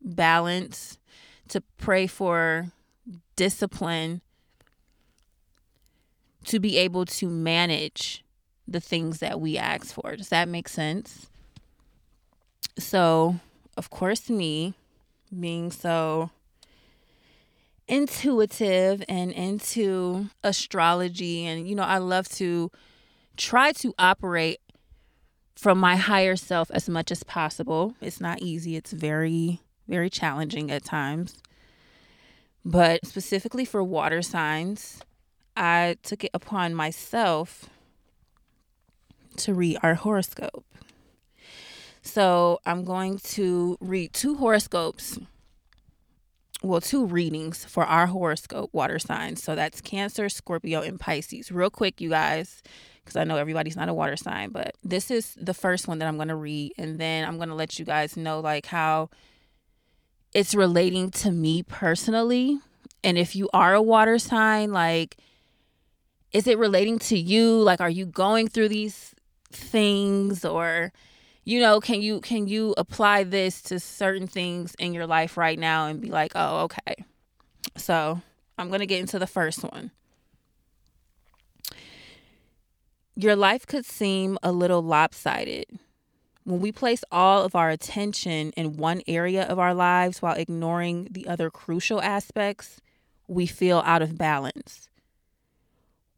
balance, 0.00 0.98
to 1.48 1.62
pray 1.78 2.06
for 2.06 2.72
discipline, 3.36 4.20
to 6.46 6.60
be 6.60 6.78
able 6.78 7.04
to 7.06 7.28
manage 7.28 8.24
the 8.66 8.80
things 8.80 9.18
that 9.18 9.40
we 9.40 9.58
ask 9.58 9.94
for. 9.94 10.16
Does 10.16 10.30
that 10.30 10.48
make 10.48 10.68
sense? 10.68 11.26
So, 12.78 13.36
of 13.76 13.90
course, 13.90 14.30
me 14.30 14.74
being 15.38 15.70
so 15.70 16.30
intuitive 17.86 19.04
and 19.08 19.30
into 19.32 20.26
astrology 20.42 21.44
and 21.44 21.68
you 21.68 21.74
know 21.74 21.82
I 21.82 21.98
love 21.98 22.26
to 22.30 22.70
try 23.36 23.72
to 23.72 23.92
operate 23.98 24.58
from 25.54 25.78
my 25.78 25.96
higher 25.96 26.34
self 26.34 26.70
as 26.70 26.88
much 26.88 27.10
as 27.10 27.22
possible. 27.22 27.94
It's 28.00 28.22
not 28.22 28.40
easy. 28.40 28.76
It's 28.76 28.92
very 28.92 29.60
very 29.86 30.08
challenging 30.08 30.70
at 30.70 30.84
times. 30.84 31.36
But 32.64 33.06
specifically 33.06 33.66
for 33.66 33.84
water 33.84 34.22
signs, 34.22 35.00
I 35.56 35.96
took 36.02 36.24
it 36.24 36.30
upon 36.34 36.74
myself 36.74 37.66
to 39.38 39.54
read 39.54 39.78
our 39.82 39.94
horoscope. 39.94 40.64
So, 42.02 42.60
I'm 42.66 42.84
going 42.84 43.18
to 43.18 43.78
read 43.80 44.12
two 44.12 44.36
horoscopes 44.36 45.18
well, 46.64 46.80
two 46.80 47.04
readings 47.04 47.64
for 47.64 47.84
our 47.84 48.06
horoscope 48.06 48.70
water 48.72 48.98
signs. 48.98 49.42
So 49.42 49.54
that's 49.54 49.82
Cancer, 49.82 50.28
Scorpio, 50.30 50.80
and 50.80 50.98
Pisces. 50.98 51.52
Real 51.52 51.68
quick, 51.68 52.00
you 52.00 52.08
guys, 52.08 52.62
because 53.04 53.16
I 53.16 53.24
know 53.24 53.36
everybody's 53.36 53.76
not 53.76 53.90
a 53.90 53.94
water 53.94 54.16
sign, 54.16 54.48
but 54.48 54.74
this 54.82 55.10
is 55.10 55.36
the 55.38 55.52
first 55.52 55.86
one 55.86 55.98
that 55.98 56.08
I'm 56.08 56.16
going 56.16 56.28
to 56.28 56.34
read. 56.34 56.72
And 56.78 56.98
then 56.98 57.28
I'm 57.28 57.36
going 57.36 57.50
to 57.50 57.54
let 57.54 57.78
you 57.78 57.84
guys 57.84 58.16
know, 58.16 58.40
like, 58.40 58.66
how 58.66 59.10
it's 60.32 60.54
relating 60.54 61.10
to 61.10 61.30
me 61.30 61.62
personally. 61.62 62.58
And 63.02 63.18
if 63.18 63.36
you 63.36 63.50
are 63.52 63.74
a 63.74 63.82
water 63.82 64.18
sign, 64.18 64.72
like, 64.72 65.18
is 66.34 66.48
it 66.48 66.58
relating 66.58 66.98
to 66.98 67.16
you? 67.16 67.62
Like, 67.62 67.80
are 67.80 67.88
you 67.88 68.04
going 68.04 68.48
through 68.48 68.68
these 68.68 69.14
things 69.50 70.44
or 70.44 70.92
you 71.44 71.60
know 71.60 71.80
can 71.80 72.02
you 72.02 72.20
can 72.20 72.48
you 72.48 72.74
apply 72.76 73.22
this 73.22 73.62
to 73.62 73.78
certain 73.78 74.26
things 74.26 74.74
in 74.80 74.92
your 74.92 75.06
life 75.06 75.36
right 75.36 75.60
now 75.60 75.86
and 75.86 76.00
be 76.00 76.10
like 76.10 76.32
oh 76.34 76.62
okay. 76.62 77.04
So 77.76 78.20
i'm 78.58 78.68
going 78.68 78.80
to 78.80 78.86
get 78.86 79.00
into 79.00 79.18
the 79.18 79.28
first 79.28 79.62
one. 79.62 79.92
Your 83.14 83.36
life 83.36 83.64
could 83.64 83.86
seem 83.86 84.38
a 84.42 84.50
little 84.50 84.82
lopsided. 84.82 85.66
When 86.42 86.58
we 86.58 86.72
place 86.72 87.04
all 87.12 87.44
of 87.44 87.54
our 87.54 87.70
attention 87.70 88.50
in 88.56 88.76
one 88.76 89.02
area 89.06 89.46
of 89.46 89.60
our 89.60 89.72
lives 89.72 90.20
while 90.20 90.34
ignoring 90.34 91.06
the 91.12 91.28
other 91.28 91.48
crucial 91.48 92.02
aspects 92.02 92.80
we 93.28 93.46
feel 93.46 93.82
out 93.86 94.02
of 94.02 94.18
balance 94.18 94.88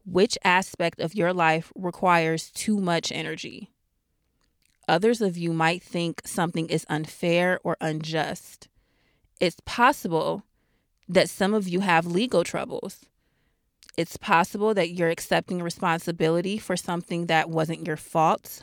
which 0.07 0.39
aspect 0.45 1.01
of 1.01 1.15
your 1.15 1.33
life 1.33 1.73
requires 1.75 2.51
too 2.51 2.79
much 2.79 3.13
energy 3.13 3.71
Others 4.89 5.21
of 5.21 5.37
you 5.37 5.53
might 5.53 5.83
think 5.83 6.23
something 6.25 6.69
is 6.69 6.87
unfair 6.89 7.59
or 7.65 7.77
unjust. 7.81 8.69
It's 9.41 9.61
possible 9.65 10.45
that 11.09 11.29
some 11.29 11.55
of 11.55 11.69
you 11.69 11.81
have 11.81 12.07
legal 12.07 12.45
troubles. 12.45 13.05
It's 13.97 14.17
possible 14.17 14.75
that 14.75 14.91
you're 14.91 15.11
accepting 15.11 15.61
responsibility 15.61 16.59
for 16.59 16.77
something 16.77 17.27
that 17.27 17.51
wasn't 17.51 17.87
your 17.87 17.97
fault, 17.97 18.63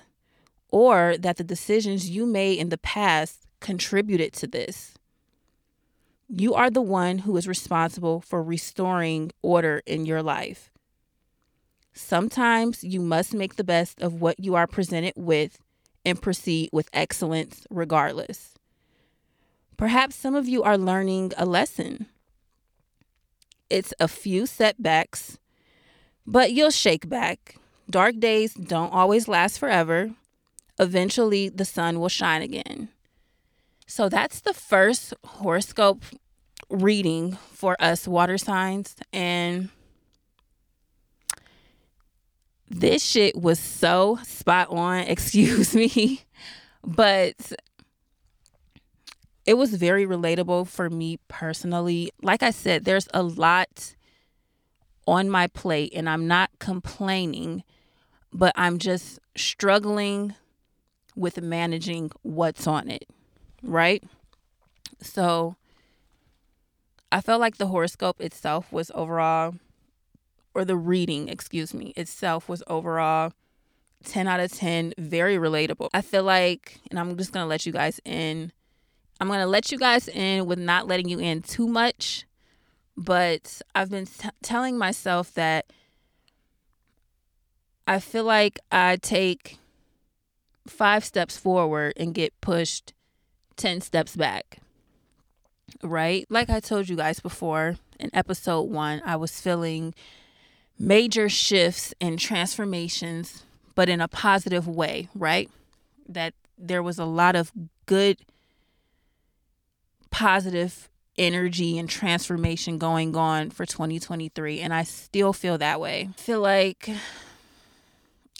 or 0.70 1.18
that 1.18 1.38
the 1.38 1.44
decisions 1.44 2.10
you 2.10 2.26
made 2.26 2.58
in 2.60 2.70
the 2.70 2.78
past 2.78 3.46
contributed 3.60 4.32
to 4.34 4.48
this. 4.48 4.94
You 6.30 6.54
are 6.54 6.70
the 6.70 6.82
one 6.82 7.20
who 7.20 7.36
is 7.36 7.48
responsible 7.48 8.22
for 8.22 8.42
restoring 8.42 9.32
order 9.42 9.82
in 9.86 10.06
your 10.06 10.24
life. 10.24 10.73
Sometimes 11.94 12.84
you 12.84 13.00
must 13.00 13.34
make 13.34 13.56
the 13.56 13.64
best 13.64 14.02
of 14.02 14.14
what 14.22 14.40
you 14.40 14.56
are 14.56 14.68
presented 14.68 15.14
with 15.16 15.60
and 16.06 16.22
proceed 16.22 16.70
with 16.74 16.90
excellence 16.92 17.66
regardless. 17.70 18.56
Perhaps 19.78 20.16
some 20.16 20.36
of 20.36 20.48
you 20.48 20.64
are 20.64 20.78
learning 20.78 21.34
a 21.38 21.46
lesson. 21.46 22.08
It's 23.70 23.94
a 24.00 24.08
few 24.08 24.46
setbacks, 24.46 25.40
but 26.26 26.52
you'll 26.52 26.72
shake 26.72 27.10
back. 27.10 27.56
Dark 27.90 28.20
days 28.20 28.54
don't 28.54 28.94
always 28.94 29.28
last 29.28 29.58
forever. 29.60 30.12
Eventually, 30.80 31.50
the 31.50 31.66
sun 31.66 32.00
will 32.00 32.10
shine 32.10 32.42
again. 32.42 32.90
So, 33.86 34.10
that's 34.10 34.42
the 34.42 34.54
first 34.54 35.14
horoscope 35.24 36.04
reading 36.70 37.34
for 37.52 37.76
us 37.80 38.08
water 38.08 38.38
signs. 38.38 38.96
And 39.12 39.70
this 42.70 43.03
shit 43.03 43.36
was 43.36 43.60
so 43.60 44.20
spot 44.24 44.70
on, 44.70 45.00
excuse 45.08 45.75
me, 45.75 46.22
but 46.84 47.53
it 49.46 49.55
was 49.55 49.74
very 49.74 50.05
relatable 50.05 50.67
for 50.67 50.89
me 50.89 51.20
personally. 51.27 52.12
Like 52.22 52.43
I 52.43 52.51
said, 52.51 52.86
there's 52.86 53.08
a 53.13 53.24
lot 53.24 53.96
on 55.05 55.29
my 55.29 55.48
plate 55.48 55.91
and 55.93 56.10
I'm 56.10 56.27
not 56.27 56.50
complaining, 56.60 57.63
but 58.32 58.53
I'm 58.55 58.77
just 58.79 59.20
struggling 59.36 60.36
with 61.15 61.41
managing 61.41 62.12
what's 62.22 62.67
on 62.67 62.89
it, 62.89 63.05
right? 63.62 64.03
So 65.01 65.55
I 67.12 67.22
felt 67.22 67.41
like 67.41 67.58
the 67.58 67.67
horoscope 67.67 68.22
itself 68.22 68.72
was 68.72 68.91
overall, 68.96 69.55
or 70.54 70.66
the 70.66 70.76
reading, 70.76 71.30
excuse 71.30 71.74
me, 71.74 71.94
itself 71.96 72.48
was 72.48 72.64
overall 72.68 73.34
10 74.04 74.28
out 74.28 74.40
of 74.40 74.52
10, 74.52 74.94
very 74.98 75.38
relatable. 75.38 75.90
I 75.94 76.02
feel 76.02 76.24
like, 76.24 76.80
and 76.90 77.00
I'm 77.00 77.18
just 77.18 77.32
going 77.32 77.44
to 77.44 77.48
let 77.48 77.66
you 77.66 77.72
guys 77.72 78.00
in. 78.06 78.52
I'm 79.20 79.28
going 79.28 79.40
to 79.40 79.48
let 79.48 79.72
you 79.72 79.78
guys 79.78 80.08
in 80.08 80.46
with 80.46 80.60
not 80.60 80.88
letting 80.88 81.08
you 81.08 81.20
in 81.20 81.42
too 81.42 81.68
much, 81.68 82.26
but 82.98 83.62
I've 83.74 83.90
been 83.90 84.06
t- 84.06 84.30
telling 84.42 84.78
myself 84.78 85.34
that 85.36 85.72
I 87.88 88.00
feel 88.00 88.24
like 88.24 88.60
I 88.72 88.98
take 88.98 89.58
five 90.68 91.04
steps 91.04 91.38
forward 91.38 91.94
and 91.98 92.14
get 92.14 92.40
pushed 92.42 92.94
10 93.58 93.82
steps 93.82 94.16
back. 94.16 94.60
Right? 95.82 96.26
Like 96.30 96.50
I 96.50 96.60
told 96.60 96.90
you 96.90 96.96
guys 96.96 97.20
before 97.20 97.78
in 98.00 98.10
episode 98.14 98.64
one, 98.64 99.02
I 99.06 99.16
was 99.16 99.40
feeling 99.40 99.94
major 100.80 101.30
shifts 101.30 101.94
and 102.01 102.20
transformations, 102.20 103.44
but 103.75 103.89
in 103.89 104.01
a 104.01 104.08
positive 104.08 104.68
way, 104.68 105.10
right? 105.15 105.50
That 106.08 106.34
there 106.58 106.84
was 106.84 107.00
a 107.00 107.06
lot 107.06 107.36
of 107.36 107.51
good, 107.86 108.18
positive 110.12 110.89
energy 111.18 111.77
and 111.77 111.89
transformation 111.89 112.77
going 112.77 113.15
on 113.15 113.50
for 113.50 113.65
2023. 113.65 114.60
And 114.60 114.74
I 114.74 114.84
still 114.84 115.34
feel 115.34 115.58
that 115.58 115.80
way. 115.80 116.10
I 116.10 116.22
feel 116.22 116.42
like, 116.42 116.89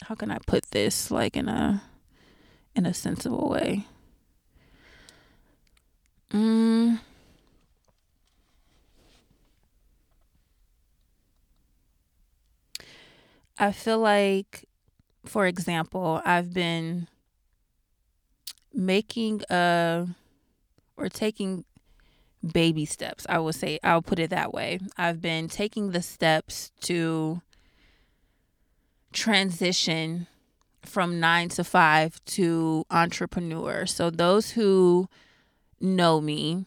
how 0.04 0.16
can 0.16 0.32
I 0.32 0.40
put 0.46 0.72
this 0.72 1.12
like 1.12 1.38
in 1.38 1.48
a 1.48 1.84
in 2.76 2.86
a 2.86 2.94
sensible 2.94 3.50
way. 3.50 3.86
Mm. 6.32 7.00
I 13.64 13.72
feel 13.72 14.00
like, 14.00 14.68
for 15.24 15.48
example, 15.48 16.22
I've 16.26 16.54
been 16.54 17.08
making 18.74 19.42
a 19.50 20.06
or 20.98 21.08
taking 21.08 21.64
baby 22.46 22.84
steps. 22.84 23.26
I 23.30 23.40
will 23.40 23.54
say, 23.54 23.80
I'll 23.82 24.02
put 24.02 24.20
it 24.20 24.32
that 24.32 24.54
way. 24.54 24.80
I've 24.98 25.22
been 25.22 25.48
taking 25.48 25.92
the 25.92 26.02
steps 26.02 26.74
to 26.82 27.42
transition 29.14 30.28
from 30.82 31.22
nine 31.22 31.48
to 31.50 31.64
five 31.64 32.20
to 32.26 32.84
entrepreneur. 32.92 33.86
So, 33.86 34.10
those 34.10 34.52
who 34.52 35.08
know 35.80 36.20
me, 36.20 36.66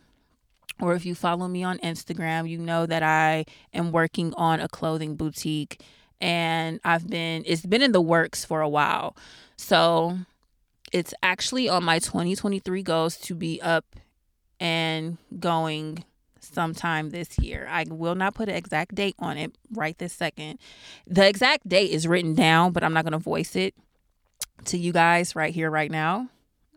or 0.81 0.95
if 0.95 1.05
you 1.05 1.15
follow 1.15 1.47
me 1.47 1.63
on 1.63 1.77
Instagram, 1.81 2.49
you 2.49 2.57
know 2.57 2.87
that 2.87 3.03
I 3.03 3.45
am 3.75 3.93
working 3.93 4.33
on 4.39 4.61
a 4.61 4.69
clothing 4.69 5.15
boutique 5.15 5.83
and 6.21 6.81
I've 6.85 7.09
been, 7.09 7.43
it's 7.47 7.65
been 7.67 7.83
in 7.83 7.93
the 7.93 8.01
works 8.01 8.45
for 8.45 8.61
a 8.61 8.69
while. 8.69 9.17
So, 9.57 10.19
it's 10.93 11.13
actually 11.23 11.69
on 11.69 11.85
my 11.85 11.99
2023 11.99 12.83
goals 12.83 13.17
to 13.19 13.35
be 13.35 13.61
up 13.61 13.85
and 14.61 15.19
going 15.39 16.05
sometime 16.41 17.11
this 17.11 17.39
year. 17.39 17.67
I 17.69 17.85
will 17.89 18.15
not 18.15 18.35
put 18.35 18.49
an 18.49 18.55
exact 18.55 18.95
date 18.95 19.17
on 19.19 19.37
it 19.37 19.55
right 19.73 19.97
this 19.99 20.13
second. 20.13 20.59
The 21.07 21.29
exact 21.29 21.69
date 21.69 21.91
is 21.91 22.07
written 22.07 22.35
down, 22.35 22.73
but 22.73 22.85
I'm 22.85 22.93
not 22.93 23.05
going 23.05 23.13
to 23.13 23.19
voice 23.19 23.57
it 23.57 23.75
to 24.67 24.79
you 24.79 24.93
guys 24.93 25.37
right 25.37 25.53
here, 25.53 25.71
right 25.71 25.91
now, 25.91 26.29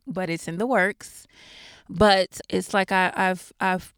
but 0.07 0.29
it's 0.29 0.47
in 0.47 0.57
the 0.57 0.67
works. 0.67 1.27
But 1.89 2.39
it's 2.49 2.73
like 2.73 2.91
I, 2.91 3.11
I've 3.15 3.51
I've 3.59 3.93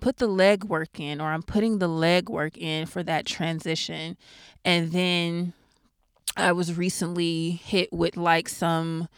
put 0.00 0.16
the 0.18 0.26
leg 0.26 0.64
work 0.64 0.98
in, 0.98 1.20
or 1.20 1.32
I'm 1.32 1.42
putting 1.42 1.78
the 1.78 1.88
leg 1.88 2.28
work 2.28 2.56
in 2.56 2.86
for 2.86 3.02
that 3.02 3.26
transition, 3.26 4.16
and 4.64 4.92
then 4.92 5.52
I 6.36 6.52
was 6.52 6.76
recently 6.76 7.50
hit 7.50 7.92
with 7.92 8.16
like 8.16 8.48
some 8.48 9.08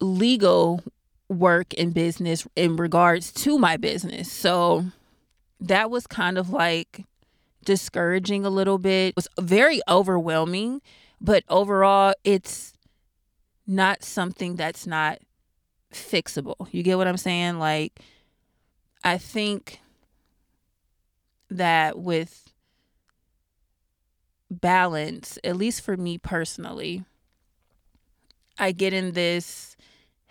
legal 0.00 0.82
work 1.28 1.72
in 1.74 1.90
business 1.90 2.46
in 2.56 2.76
regards 2.76 3.32
to 3.32 3.58
my 3.58 3.76
business. 3.76 4.30
So 4.30 4.86
that 5.60 5.90
was 5.90 6.06
kind 6.06 6.36
of 6.36 6.50
like 6.50 7.04
discouraging 7.64 8.44
a 8.44 8.50
little 8.50 8.78
bit. 8.78 9.08
It 9.08 9.16
was 9.16 9.28
very 9.40 9.80
overwhelming 9.88 10.80
but 11.24 11.42
overall, 11.48 12.12
it's 12.22 12.74
not 13.66 14.04
something 14.04 14.56
that's 14.56 14.86
not 14.86 15.20
fixable. 15.90 16.68
You 16.70 16.82
get 16.82 16.98
what 16.98 17.06
I'm 17.06 17.16
saying? 17.16 17.58
Like, 17.58 17.98
I 19.04 19.18
think 19.18 19.80
that 21.50 21.98
with 21.98 22.52
balance, 24.50 25.38
at 25.44 25.56
least 25.56 25.82
for 25.82 25.96
me 25.96 26.18
personally, 26.18 27.04
I 28.58 28.72
get 28.72 28.92
in 28.92 29.12
this 29.12 29.76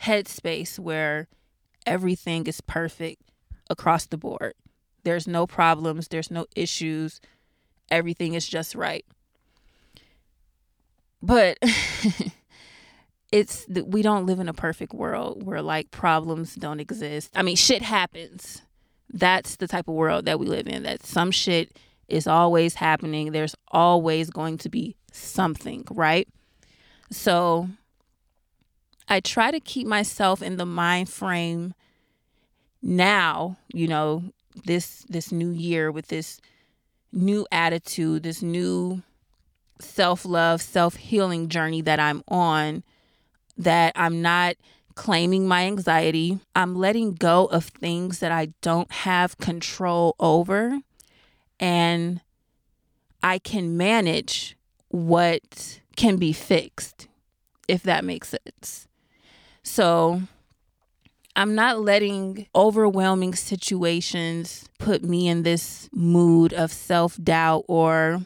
headspace 0.02 0.80
where 0.80 1.28
everything 1.86 2.48
is 2.48 2.62
perfect 2.62 3.22
across 3.70 4.06
the 4.06 4.18
board. 4.18 4.54
There's 5.04 5.28
no 5.28 5.46
problems, 5.46 6.08
there's 6.08 6.32
no 6.32 6.46
issues, 6.56 7.20
everything 7.92 8.34
is 8.34 8.48
just 8.48 8.76
right 8.76 9.06
but 11.24 11.58
it's 13.34 13.66
that 13.66 13.88
we 13.88 14.04
don't 14.04 14.28
live 14.28 14.40
in 14.40 14.48
a 14.48 14.54
perfect 14.54 14.94
world 14.94 15.42
where 15.42 15.64
like 15.64 15.90
problems 15.90 16.54
don't 16.54 16.80
exist. 16.80 17.32
I 17.36 17.42
mean, 17.42 17.56
shit 17.56 17.82
happens. 17.82 18.62
That's 19.12 19.56
the 19.56 19.68
type 19.68 19.88
of 19.88 19.96
world 19.96 20.26
that 20.26 20.40
we 20.40 20.46
live 20.46 20.68
in. 20.68 20.84
That 20.84 21.04
some 21.04 21.32
shit 21.32 21.76
is 22.08 22.28
always 22.28 22.76
happening. 22.76 23.32
There's 23.32 23.56
always 23.70 24.30
going 24.30 24.60
to 24.60 24.70
be 24.70 24.96
something, 25.12 25.84
right? 25.90 26.28
So 27.10 27.70
I 29.10 29.20
try 29.20 29.50
to 29.50 29.60
keep 29.60 29.88
myself 29.88 30.44
in 30.44 30.58
the 30.58 30.66
mind 30.68 31.10
frame 31.10 31.74
now, 32.84 33.58
you 33.74 33.88
know, 33.88 34.26
this 34.66 35.08
this 35.10 35.32
new 35.32 35.50
year 35.50 35.92
with 35.92 36.10
this 36.10 36.40
new 37.12 37.48
attitude, 37.52 38.22
this 38.22 38.44
new 38.44 39.02
self 39.82 40.24
love, 40.24 40.62
self 40.62 40.98
healing 40.98 41.50
journey 41.50 41.82
that 41.82 42.00
I'm 42.00 42.24
on, 42.28 42.84
that 43.58 43.94
I'm 43.96 44.22
not 44.22 44.56
claiming 44.96 45.48
my 45.48 45.66
anxiety. 45.66 46.40
I'm 46.56 46.76
letting 46.76 47.14
go 47.14 47.46
of 47.46 47.66
things 47.66 48.20
that 48.20 48.32
I 48.32 48.54
don't 48.62 48.92
have 48.92 49.38
control 49.38 50.16
over. 50.20 50.80
And 51.60 52.22
I 53.22 53.40
can 53.40 53.78
manage 53.78 54.58
what 54.90 55.80
can 55.96 56.18
be 56.18 56.34
fixed, 56.34 57.08
if 57.68 57.84
that 57.84 58.04
makes 58.04 58.30
sense. 58.30 58.88
So 59.64 60.22
I'm 61.36 61.56
not 61.56 61.80
letting 61.80 62.48
overwhelming 62.54 63.34
situations 63.34 64.70
put 64.78 65.04
me 65.04 65.28
in 65.28 65.44
this 65.44 65.90
mood 65.94 66.54
of 66.54 66.72
self 66.72 67.18
doubt 67.24 67.66
or 67.68 68.22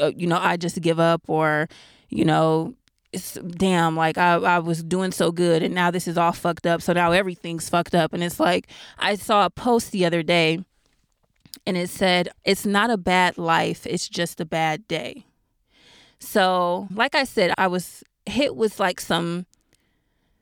uh, 0.00 0.12
you 0.16 0.26
know, 0.26 0.38
I 0.38 0.56
just 0.56 0.80
give 0.80 0.98
up 0.98 1.22
or, 1.28 1.68
you 2.08 2.24
know, 2.24 2.74
damn 3.22 3.96
like 3.96 4.18
I, 4.18 4.34
I 4.34 4.58
was 4.58 4.82
doing 4.82 5.12
so 5.12 5.32
good 5.32 5.62
and 5.62 5.74
now 5.74 5.90
this 5.90 6.08
is 6.08 6.18
all 6.18 6.32
fucked 6.32 6.66
up. 6.66 6.82
So 6.82 6.92
now 6.92 7.12
everything's 7.12 7.68
fucked 7.68 7.94
up. 7.94 8.12
And 8.12 8.22
it's 8.22 8.40
like 8.40 8.68
i 8.98 9.14
saw 9.14 9.46
a 9.46 9.50
post 9.50 9.92
the 9.92 10.04
other 10.04 10.22
day 10.22 10.64
and 11.66 11.76
it 11.76 11.90
said 11.90 12.28
it's 12.44 12.66
not 12.66 12.90
a 12.90 12.96
bad 12.96 13.38
life 13.38 13.86
it's 13.86 14.08
just 14.08 14.40
a 14.40 14.44
bad 14.44 14.86
day. 14.88 15.24
So 16.18 16.88
like 16.92 17.14
i 17.14 17.24
said 17.24 17.52
i 17.58 17.66
was 17.66 18.02
hit 18.24 18.56
with 18.56 18.80
like 18.80 19.00
some 19.00 19.46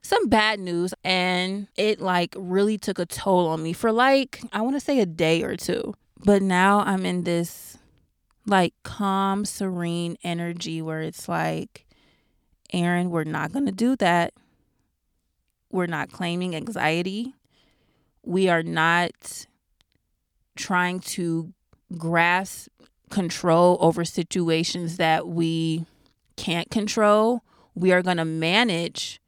some 0.02 0.28
bad 0.28 0.60
news 0.60 0.92
and 1.02 1.66
it 1.76 2.00
like 2.00 2.34
really 2.36 2.76
took 2.76 2.98
a 2.98 3.06
toll 3.06 3.48
on 3.48 3.62
me 3.62 3.72
for 3.72 3.90
like 3.90 4.42
i 4.52 4.60
want 4.60 4.76
to 4.76 4.80
say 4.80 5.00
a 5.00 5.06
day 5.06 5.42
or 5.42 5.56
two. 5.56 5.94
But 6.24 6.42
now 6.42 6.80
i'm 6.80 7.04
in 7.04 7.24
this 7.24 7.78
like 8.46 8.74
calm, 8.82 9.44
serene 9.44 10.16
energy 10.22 10.82
where 10.82 11.00
it's 11.00 11.28
like, 11.28 11.83
Aaron, 12.72 13.10
we're 13.10 13.24
not 13.24 13.52
going 13.52 13.66
to 13.66 13.72
do 13.72 13.96
that. 13.96 14.34
We're 15.70 15.86
not 15.86 16.10
claiming 16.10 16.54
anxiety. 16.54 17.34
We 18.24 18.48
are 18.48 18.62
not 18.62 19.46
trying 20.56 21.00
to 21.00 21.52
grasp 21.96 22.68
control 23.10 23.76
over 23.80 24.04
situations 24.04 24.96
that 24.96 25.26
we 25.28 25.84
can't 26.36 26.70
control. 26.70 27.42
We 27.74 27.92
are 27.92 28.02
going 28.02 28.16
to 28.16 28.24
manage 28.24 29.20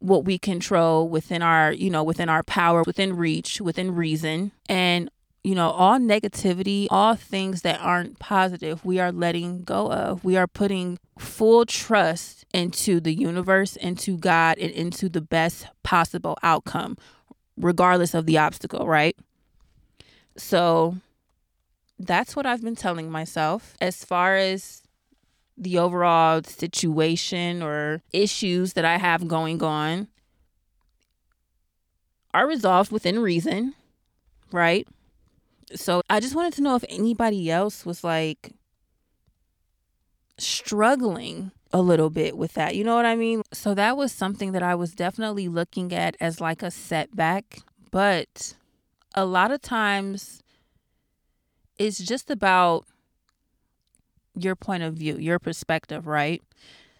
what 0.00 0.24
we 0.24 0.38
control 0.38 1.08
within 1.08 1.42
our, 1.42 1.72
you 1.72 1.90
know, 1.90 2.04
within 2.04 2.28
our 2.28 2.42
power, 2.42 2.82
within 2.86 3.16
reach, 3.16 3.60
within 3.60 3.94
reason. 3.94 4.52
And 4.68 5.10
you 5.44 5.54
know, 5.54 5.70
all 5.70 5.98
negativity, 5.98 6.88
all 6.90 7.14
things 7.14 7.62
that 7.62 7.80
aren't 7.80 8.18
positive, 8.18 8.84
we 8.84 8.98
are 8.98 9.12
letting 9.12 9.62
go 9.62 9.90
of. 9.90 10.22
We 10.24 10.36
are 10.36 10.46
putting 10.46 10.98
full 11.18 11.66
trust 11.66 12.46
into 12.54 13.00
the 13.00 13.12
universe, 13.12 13.76
into 13.76 14.16
God, 14.16 14.58
and 14.58 14.70
into 14.70 15.08
the 15.08 15.20
best 15.20 15.66
possible 15.82 16.36
outcome, 16.42 16.96
regardless 17.56 18.14
of 18.14 18.26
the 18.26 18.38
obstacle, 18.38 18.86
right? 18.86 19.16
So 20.36 20.96
that's 21.98 22.36
what 22.36 22.46
I've 22.46 22.62
been 22.62 22.76
telling 22.76 23.10
myself. 23.10 23.74
As 23.80 24.04
far 24.04 24.36
as 24.36 24.82
the 25.56 25.78
overall 25.78 26.42
situation 26.44 27.62
or 27.62 28.00
issues 28.12 28.74
that 28.74 28.84
I 28.84 28.98
have 28.98 29.26
going 29.26 29.62
on 29.62 30.06
are 32.32 32.46
resolved 32.46 32.92
within 32.92 33.18
reason, 33.18 33.74
right? 34.52 34.86
So 35.74 36.02
I 36.08 36.20
just 36.20 36.34
wanted 36.34 36.52
to 36.54 36.62
know 36.62 36.76
if 36.76 36.84
anybody 36.88 37.50
else 37.50 37.84
was 37.84 38.04
like 38.04 38.52
struggling 40.38 41.52
a 41.72 41.82
little 41.82 42.10
bit 42.10 42.36
with 42.36 42.54
that. 42.54 42.74
You 42.74 42.84
know 42.84 42.94
what 42.94 43.06
I 43.06 43.16
mean? 43.16 43.42
So 43.52 43.74
that 43.74 43.96
was 43.96 44.12
something 44.12 44.52
that 44.52 44.62
I 44.62 44.74
was 44.74 44.92
definitely 44.92 45.48
looking 45.48 45.92
at 45.92 46.16
as 46.20 46.40
like 46.40 46.62
a 46.62 46.70
setback. 46.70 47.60
But 47.90 48.54
a 49.14 49.24
lot 49.24 49.50
of 49.50 49.60
times 49.60 50.42
it's 51.78 51.98
just 51.98 52.30
about 52.30 52.86
your 54.34 54.56
point 54.56 54.82
of 54.82 54.94
view, 54.94 55.16
your 55.16 55.38
perspective, 55.38 56.06
right? 56.06 56.42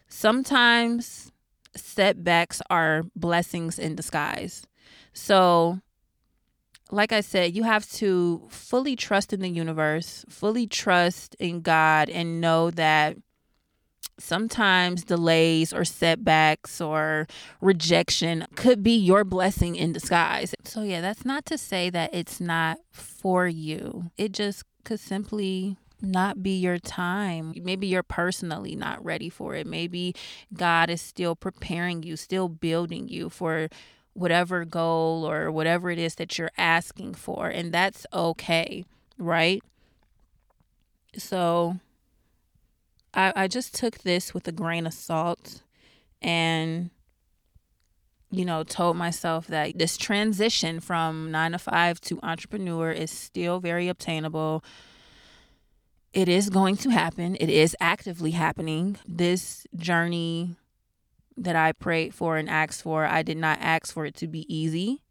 Sometimes 0.08 1.32
setbacks 1.76 2.60
are 2.70 3.04
blessings 3.14 3.78
in 3.78 3.94
disguise. 3.94 4.66
So, 5.12 5.80
like 6.90 7.12
I 7.12 7.20
said, 7.20 7.54
you 7.54 7.64
have 7.64 7.90
to 7.92 8.46
fully 8.48 8.96
trust 8.96 9.32
in 9.32 9.40
the 9.40 9.48
universe, 9.48 10.24
fully 10.28 10.66
trust 10.66 11.36
in 11.38 11.60
God, 11.60 12.08
and 12.08 12.40
know 12.40 12.70
that 12.70 13.16
sometimes 14.18 15.04
delays 15.04 15.72
or 15.72 15.84
setbacks 15.84 16.80
or 16.80 17.26
rejection 17.60 18.46
could 18.54 18.82
be 18.82 18.96
your 18.96 19.24
blessing 19.24 19.76
in 19.76 19.92
disguise. 19.92 20.54
So, 20.64 20.82
yeah, 20.82 21.00
that's 21.00 21.24
not 21.24 21.44
to 21.46 21.58
say 21.58 21.90
that 21.90 22.14
it's 22.14 22.40
not 22.40 22.78
for 22.90 23.46
you, 23.46 24.10
it 24.16 24.32
just 24.32 24.64
could 24.84 25.00
simply 25.00 25.76
not 26.00 26.42
be 26.42 26.56
your 26.56 26.78
time. 26.78 27.52
Maybe 27.62 27.86
you're 27.86 28.02
personally 28.02 28.76
not 28.76 29.04
ready 29.04 29.28
for 29.28 29.54
it. 29.54 29.66
Maybe 29.66 30.14
God 30.54 30.90
is 30.90 31.00
still 31.00 31.34
preparing 31.34 32.02
you, 32.02 32.16
still 32.16 32.48
building 32.48 33.08
you 33.08 33.28
for 33.28 33.68
whatever 34.14 34.64
goal 34.64 35.28
or 35.28 35.50
whatever 35.50 35.90
it 35.90 35.98
is 35.98 36.16
that 36.16 36.38
you're 36.38 36.50
asking 36.56 37.14
for. 37.14 37.48
And 37.48 37.72
that's 37.72 38.06
okay, 38.12 38.84
right? 39.16 39.62
So 41.16 41.78
I, 43.14 43.32
I 43.34 43.48
just 43.48 43.74
took 43.74 43.98
this 43.98 44.34
with 44.34 44.46
a 44.48 44.52
grain 44.52 44.86
of 44.86 44.94
salt 44.94 45.62
and 46.20 46.90
you 48.30 48.44
know, 48.44 48.62
told 48.62 48.96
myself 48.96 49.46
that 49.46 49.78
this 49.78 49.96
transition 49.96 50.80
from 50.80 51.30
nine 51.30 51.52
to 51.52 51.58
five 51.58 52.00
to 52.02 52.18
entrepreneur 52.22 52.90
is 52.90 53.10
still 53.10 53.58
very 53.58 53.88
obtainable. 53.88 54.62
It 56.12 56.28
is 56.28 56.50
going 56.50 56.76
to 56.78 56.90
happen, 56.90 57.36
it 57.40 57.48
is 57.48 57.76
actively 57.80 58.32
happening. 58.32 58.98
This 59.06 59.66
journey 59.74 60.56
that 61.36 61.56
I 61.56 61.72
prayed 61.72 62.14
for 62.14 62.36
and 62.36 62.50
asked 62.50 62.82
for, 62.82 63.06
I 63.06 63.22
did 63.22 63.36
not 63.36 63.58
ask 63.60 63.92
for 63.92 64.04
it 64.04 64.14
to 64.16 64.26
be 64.26 64.52
easy, 64.54 65.02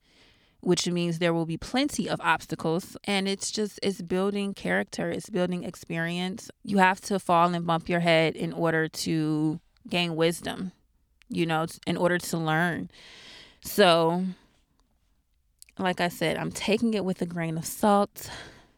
which 0.62 0.88
means 0.88 1.20
there 1.20 1.34
will 1.34 1.46
be 1.46 1.58
plenty 1.58 2.10
of 2.10 2.20
obstacles. 2.22 2.98
And 3.04 3.28
it's 3.28 3.52
just, 3.52 3.80
it's 3.84 4.02
building 4.02 4.54
character, 4.54 5.10
it's 5.10 5.30
building 5.30 5.64
experience. 5.64 6.50
You 6.64 6.80
have 6.80 7.02
to 7.02 7.20
fall 7.20 7.54
and 7.54 7.66
bump 7.66 7.90
your 7.90 8.02
head 8.02 8.36
in 8.36 8.54
order 8.54 8.88
to 8.88 9.60
gain 9.90 10.16
wisdom 10.16 10.72
you 11.30 11.46
know, 11.46 11.66
in 11.86 11.98
order 11.98 12.18
to 12.18 12.38
learn. 12.38 12.90
So, 13.62 14.26
like 15.78 16.02
I 16.02 16.08
said, 16.08 16.38
I'm 16.38 16.52
taking 16.52 16.94
it 16.94 17.06
with 17.06 17.22
a 17.22 17.26
grain 17.26 17.58
of 17.58 17.66
salt. 17.66 18.30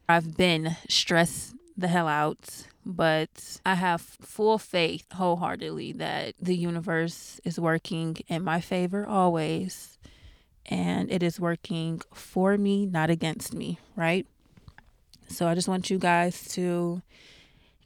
I've 0.08 0.36
been 0.36 0.76
stressed 0.88 1.56
the 1.78 1.88
hell 1.88 2.08
out, 2.08 2.66
but 2.86 3.60
I 3.66 3.76
have 3.76 4.02
full 4.02 4.58
faith 4.58 5.06
wholeheartedly 5.14 5.94
that 5.94 6.34
the 6.42 6.56
universe 6.56 7.40
is 7.46 7.60
working 7.60 8.18
in 8.28 8.44
my 8.44 8.60
favor 8.60 9.06
always. 9.06 9.98
And 10.70 11.12
it 11.12 11.24
is 11.24 11.40
working 11.40 12.02
for 12.14 12.58
me, 12.58 12.86
not 12.86 13.10
against 13.10 13.54
me, 13.54 13.80
right? 13.96 14.28
So 15.28 15.48
I 15.48 15.56
just 15.56 15.68
want 15.68 15.90
you 15.90 15.98
guys 15.98 16.48
to 16.54 17.02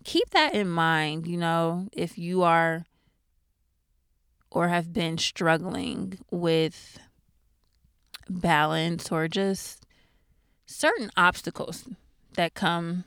keep 0.04 0.30
that 0.32 0.54
in 0.54 0.67
mind. 0.67 1.26
You 1.26 1.38
know, 1.38 1.88
if 1.93 2.17
you 2.17 2.43
are 2.43 2.86
or 4.52 4.67
have 4.67 4.93
been 4.93 5.17
struggling 5.17 6.19
with 6.30 7.00
balance 8.30 9.12
or 9.12 9.28
just 9.28 9.86
certain 10.65 11.10
obstacles 11.17 11.88
that 12.36 12.54
come 12.54 13.04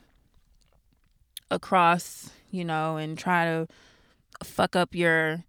across, 1.49 2.31
you 2.51 2.65
know, 2.65 2.97
and 2.97 3.17
try 3.17 3.45
to 3.45 3.67
fuck 4.43 4.75
up 4.75 4.93
your 4.93 5.43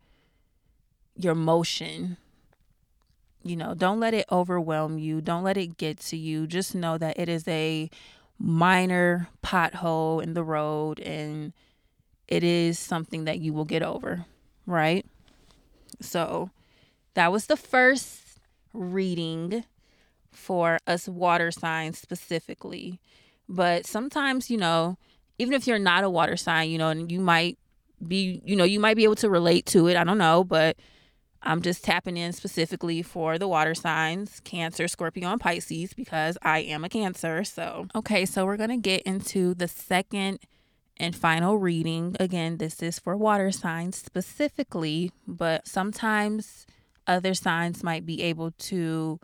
your 1.17 1.35
motion. 1.35 2.17
You 3.49 3.57
know, 3.57 3.75
don't 3.75 3.99
let 3.99 4.13
it 4.15 4.27
overwhelm 4.31 4.99
you. 4.99 5.21
Don't 5.21 5.43
let 5.43 5.57
it 5.57 5.79
get 5.79 5.99
to 6.01 6.17
you. 6.17 6.47
Just 6.47 6.75
know 6.75 6.99
that 6.99 7.19
it 7.19 7.29
is 7.29 7.49
a 7.49 7.89
minor 8.39 9.29
pothole 9.43 10.23
in 10.23 10.35
the 10.35 10.45
road 10.45 11.01
and 11.01 11.53
it 12.29 12.45
is 12.45 12.79
something 12.79 13.25
that 13.25 13.41
you 13.41 13.53
will 13.53 13.65
get 13.65 13.83
over, 13.83 14.27
right? 14.67 15.07
So 16.01 16.51
that 17.15 17.33
was 17.33 17.47
the 17.47 17.57
first 17.57 18.21
reading 18.73 19.65
for 20.31 20.79
us 20.87 21.09
water 21.09 21.51
signs 21.51 21.99
specifically. 21.99 23.01
But 23.49 23.87
sometimes, 23.87 24.51
you 24.51 24.59
know, 24.59 24.99
even 25.39 25.55
if 25.55 25.67
you're 25.67 25.79
not 25.79 26.05
a 26.05 26.11
water 26.11 26.37
sign, 26.37 26.69
you 26.69 26.79
know, 26.79 26.91
and 26.91 27.11
you 27.11 27.21
might 27.21 27.59
be, 28.07 28.43
you 28.45 28.57
know, 28.57 28.65
you 28.65 28.79
might 28.79 28.97
be 28.97 29.05
able 29.05 29.17
to 29.17 29.31
relate 29.31 29.65
to 29.67 29.89
it. 29.89 29.97
I 29.97 30.05
don't 30.05 30.19
know, 30.19 30.45
but 30.45 30.77
I'm 31.43 31.63
just 31.63 31.85
tapping 31.85 32.17
in 32.17 32.33
specifically 32.33 33.03
for 33.03 33.39
the 33.39 33.49
water 33.49 33.75
signs 33.75 34.41
Cancer, 34.41 34.89
Scorpio, 34.89 35.29
and 35.29 35.41
Pisces 35.41 35.93
because 35.95 36.37
I 36.43 36.61
am 36.61 36.85
a 36.85 36.89
Cancer. 36.89 37.45
So, 37.45 37.87
okay, 37.95 38.27
so 38.27 38.45
we're 38.45 38.57
going 38.57 38.71
to 38.71 38.77
get 38.77 39.03
into 39.03 39.55
the 39.55 39.69
second 39.69 40.41
and 40.97 41.15
final 41.15 41.59
reading. 41.59 42.17
Again, 42.19 42.57
this 42.57 42.83
is 42.83 42.99
for 42.99 43.17
water 43.17 43.53
signs 43.53 43.97
specifically, 43.97 45.13
but 45.27 45.67
sometimes 45.67 46.67
other 47.07 47.35
signs 47.35 47.83
might 47.83 48.05
be 48.05 48.23
able 48.23 48.51
to 48.53 49.21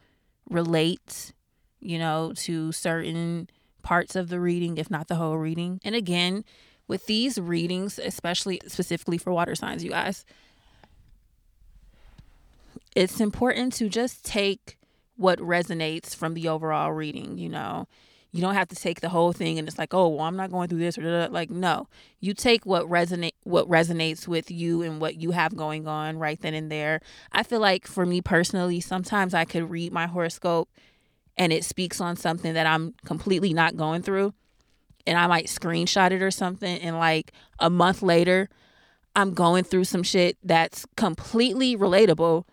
relate, 0.48 1.32
you 1.80 1.98
know, 1.98 2.32
to 2.36 2.72
certain 2.72 3.48
parts 3.82 4.16
of 4.16 4.28
the 4.28 4.40
reading, 4.40 4.78
if 4.78 4.90
not 4.90 5.08
the 5.08 5.16
whole 5.16 5.36
reading. 5.36 5.80
And 5.84 5.94
again, 5.94 6.44
with 6.86 7.06
these 7.06 7.38
readings, 7.38 7.98
especially 7.98 8.60
specifically 8.66 9.18
for 9.18 9.32
water 9.32 9.54
signs, 9.54 9.82
you 9.82 9.90
guys, 9.90 10.24
it's 12.94 13.20
important 13.20 13.72
to 13.74 13.88
just 13.88 14.24
take 14.24 14.78
what 15.16 15.38
resonates 15.38 16.14
from 16.14 16.34
the 16.34 16.48
overall 16.48 16.92
reading, 16.92 17.38
you 17.38 17.48
know? 17.48 17.86
You 18.32 18.40
don't 18.40 18.54
have 18.54 18.68
to 18.68 18.74
take 18.74 19.00
the 19.00 19.10
whole 19.10 19.32
thing 19.32 19.60
and 19.60 19.68
it's 19.68 19.78
like 19.78 19.94
oh 19.94 20.08
well 20.08 20.26
i'm 20.26 20.34
not 20.34 20.50
going 20.50 20.68
through 20.68 20.80
this 20.80 20.98
or 20.98 21.28
like 21.28 21.50
no. 21.50 21.86
You 22.18 22.34
take 22.34 22.66
what 22.66 22.88
resonate 22.88 23.34
what 23.44 23.68
resonates 23.68 24.26
with 24.26 24.50
you 24.50 24.82
and 24.82 25.00
what 25.00 25.14
you 25.20 25.30
have 25.30 25.54
going 25.54 25.86
on 25.86 26.18
right 26.18 26.40
then 26.40 26.52
and 26.52 26.68
there. 26.68 27.00
I 27.30 27.44
feel 27.44 27.60
like 27.60 27.86
for 27.86 28.04
me 28.04 28.20
personally 28.20 28.80
sometimes 28.80 29.34
i 29.34 29.44
could 29.44 29.70
read 29.70 29.92
my 29.92 30.08
horoscope 30.08 30.68
and 31.36 31.52
it 31.52 31.64
speaks 31.64 32.00
on 32.00 32.16
something 32.16 32.54
that 32.54 32.66
i'm 32.66 32.94
completely 33.04 33.54
not 33.54 33.76
going 33.76 34.02
through 34.02 34.34
and 35.06 35.16
i 35.16 35.28
might 35.28 35.46
screenshot 35.46 36.10
it 36.10 36.20
or 36.20 36.32
something 36.32 36.80
and 36.80 36.98
like 36.98 37.32
a 37.60 37.70
month 37.70 38.02
later 38.02 38.48
i'm 39.14 39.32
going 39.32 39.62
through 39.62 39.84
some 39.84 40.02
shit 40.02 40.36
that's 40.42 40.86
completely 40.96 41.76
relatable 41.76 42.44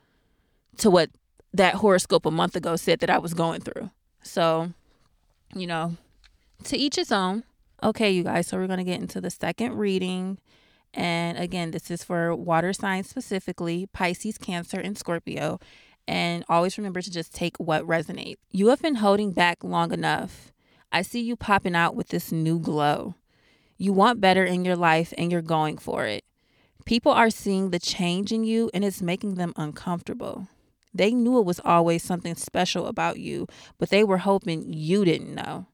to 0.78 0.90
what 0.90 1.10
that 1.54 1.76
horoscope 1.76 2.26
a 2.26 2.32
month 2.32 2.56
ago 2.56 2.76
said 2.76 3.00
that 3.00 3.10
i 3.10 3.18
was 3.18 3.34
going 3.34 3.62
through 3.62 3.90
so 4.24 4.72
you 5.56 5.68
know, 5.68 5.96
to 6.66 6.78
each 6.78 6.96
his 6.96 7.12
own. 7.12 7.44
Okay, 7.84 8.12
you 8.12 8.24
guys, 8.24 8.48
so 8.48 8.58
we're 8.58 8.68
going 8.68 8.78
to 8.78 8.84
get 8.84 9.02
into 9.02 9.20
the 9.20 9.30
second 9.32 9.78
reading. 9.78 10.38
And 10.94 11.38
again, 11.38 11.72
this 11.72 11.90
is 11.90 12.04
for 12.04 12.36
water 12.36 12.74
signs 12.74 13.10
specifically 13.10 13.88
Pisces, 13.92 14.38
Cancer, 14.38 14.80
and 14.80 14.98
Scorpio. 14.98 15.60
And 16.08 16.44
always 16.50 16.78
remember 16.78 17.02
to 17.02 17.12
just 17.12 17.34
take 17.34 17.58
what 17.58 17.86
resonates. 17.86 18.38
You 18.52 18.68
have 18.68 18.82
been 18.82 18.96
holding 18.96 19.32
back 19.32 19.64
long 19.64 19.92
enough. 19.92 20.52
I 20.92 21.02
see 21.02 21.22
you 21.22 21.36
popping 21.36 21.76
out 21.76 21.96
with 21.96 22.10
this 22.10 22.32
new 22.32 22.60
glow. 22.60 23.16
You 23.78 23.94
want 23.94 24.22
better 24.22 24.44
in 24.44 24.66
your 24.66 24.76
life 24.76 25.14
and 25.18 25.32
you're 25.32 25.42
going 25.42 25.78
for 25.78 26.06
it. 26.06 26.24
People 26.86 27.12
are 27.12 27.30
seeing 27.30 27.70
the 27.70 27.80
change 27.80 28.32
in 28.32 28.44
you 28.44 28.70
and 28.74 28.84
it's 28.84 29.02
making 29.02 29.36
them 29.36 29.54
uncomfortable. 29.56 30.48
They 30.94 31.12
knew 31.12 31.40
it 31.40 31.46
was 31.46 31.62
always 31.64 32.04
something 32.04 32.36
special 32.36 32.88
about 32.88 33.20
you, 33.20 33.48
but 33.78 33.90
they 33.90 34.04
were 34.04 34.20
hoping 34.20 34.72
you 34.74 35.06
didn't 35.06 35.34
know. 35.34 35.68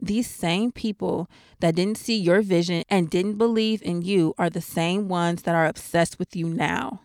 These 0.00 0.28
same 0.28 0.72
people 0.72 1.30
that 1.60 1.76
didn't 1.76 1.98
see 1.98 2.18
your 2.18 2.42
vision 2.42 2.82
and 2.88 3.08
didn't 3.08 3.38
believe 3.38 3.80
in 3.82 4.02
you 4.02 4.34
are 4.36 4.50
the 4.50 4.60
same 4.60 5.08
ones 5.08 5.42
that 5.42 5.54
are 5.54 5.66
obsessed 5.66 6.18
with 6.18 6.34
you 6.34 6.46
now. 6.48 7.00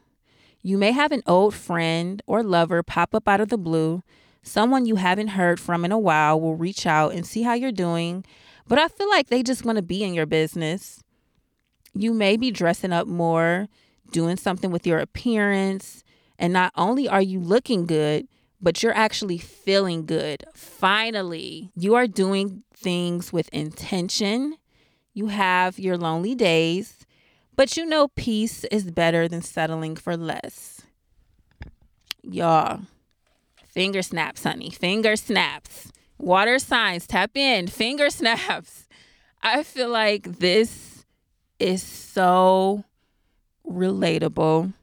You 0.62 0.78
may 0.78 0.92
have 0.92 1.12
an 1.12 1.24
old 1.26 1.54
friend 1.54 2.22
or 2.28 2.44
lover 2.44 2.84
pop 2.84 3.16
up 3.16 3.28
out 3.28 3.40
of 3.40 3.50
the 3.50 3.58
blue. 3.58 4.04
Someone 4.42 4.86
you 4.86 4.96
haven't 4.96 5.30
heard 5.30 5.60
from 5.60 5.86
in 5.86 5.92
a 5.92 6.00
while 6.00 6.40
will 6.42 6.56
reach 6.56 6.86
out 6.86 7.14
and 7.14 7.26
see 7.26 7.44
how 7.44 7.54
you're 7.54 7.72
doing, 7.72 8.26
but 8.68 8.80
I 8.80 8.88
feel 8.88 9.10
like 9.10 9.28
they 9.28 9.44
just 9.44 9.64
want 9.64 9.78
to 9.78 9.82
be 9.82 10.04
in 10.04 10.14
your 10.14 10.26
business. 10.26 11.04
You 11.94 12.14
may 12.14 12.38
be 12.38 12.52
dressing 12.52 12.92
up 12.92 13.08
more, 13.08 13.68
doing 14.12 14.38
something 14.38 14.72
with 14.72 14.86
your 14.86 15.00
appearance, 15.00 16.04
and 16.40 16.54
not 16.54 16.72
only 16.76 17.08
are 17.08 17.22
you 17.22 17.40
looking 17.40 17.86
good, 17.86 18.28
but 18.62 18.82
you're 18.82 18.96
actually 18.96 19.38
feeling 19.38 20.06
good. 20.06 20.46
Finally, 20.56 21.70
you 21.76 21.96
are 21.96 22.08
doing 22.08 22.64
things 22.74 23.32
with 23.32 23.50
intention. 23.50 24.56
You 25.14 25.28
have 25.28 25.78
your 25.78 25.98
lonely 25.98 26.34
days, 26.34 27.06
but 27.56 27.76
you 27.78 27.86
know 27.86 28.08
peace 28.08 28.64
is 28.66 28.90
better 28.90 29.28
than 29.28 29.42
settling 29.42 29.98
for 29.98 30.16
less. 30.16 30.82
Y'all, 32.24 32.82
finger 33.68 34.02
snaps, 34.02 34.44
honey. 34.44 34.70
Finger 34.70 35.16
snaps. 35.16 35.92
Water 36.18 36.58
signs, 36.58 37.06
tap 37.06 37.32
in. 37.36 37.68
Finger 37.68 38.10
snaps. 38.10 38.88
I 39.42 39.64
feel 39.64 39.90
like 39.90 40.40
this 40.40 41.06
is 41.60 41.84
so 41.84 42.84
relatable 43.66 44.74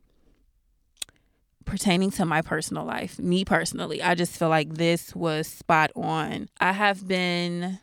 pertaining 1.67 2.11
to 2.13 2.25
my 2.25 2.41
personal 2.41 2.85
life, 2.85 3.19
me 3.19 3.45
personally, 3.45 4.03
I 4.03 4.15
just 4.15 4.39
feel 4.39 4.49
like 4.49 4.75
this 4.75 5.15
was 5.15 5.47
spot 5.47 5.91
on. 5.95 6.49
I 6.59 6.73
have 6.73 7.07
been 7.07 7.81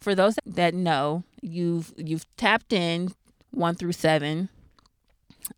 for 0.00 0.14
those 0.14 0.38
that 0.46 0.74
know, 0.74 1.24
you've 1.40 1.92
you've 1.96 2.26
tapped 2.36 2.72
in 2.72 3.14
1 3.50 3.74
through 3.74 3.92
7. 3.92 4.48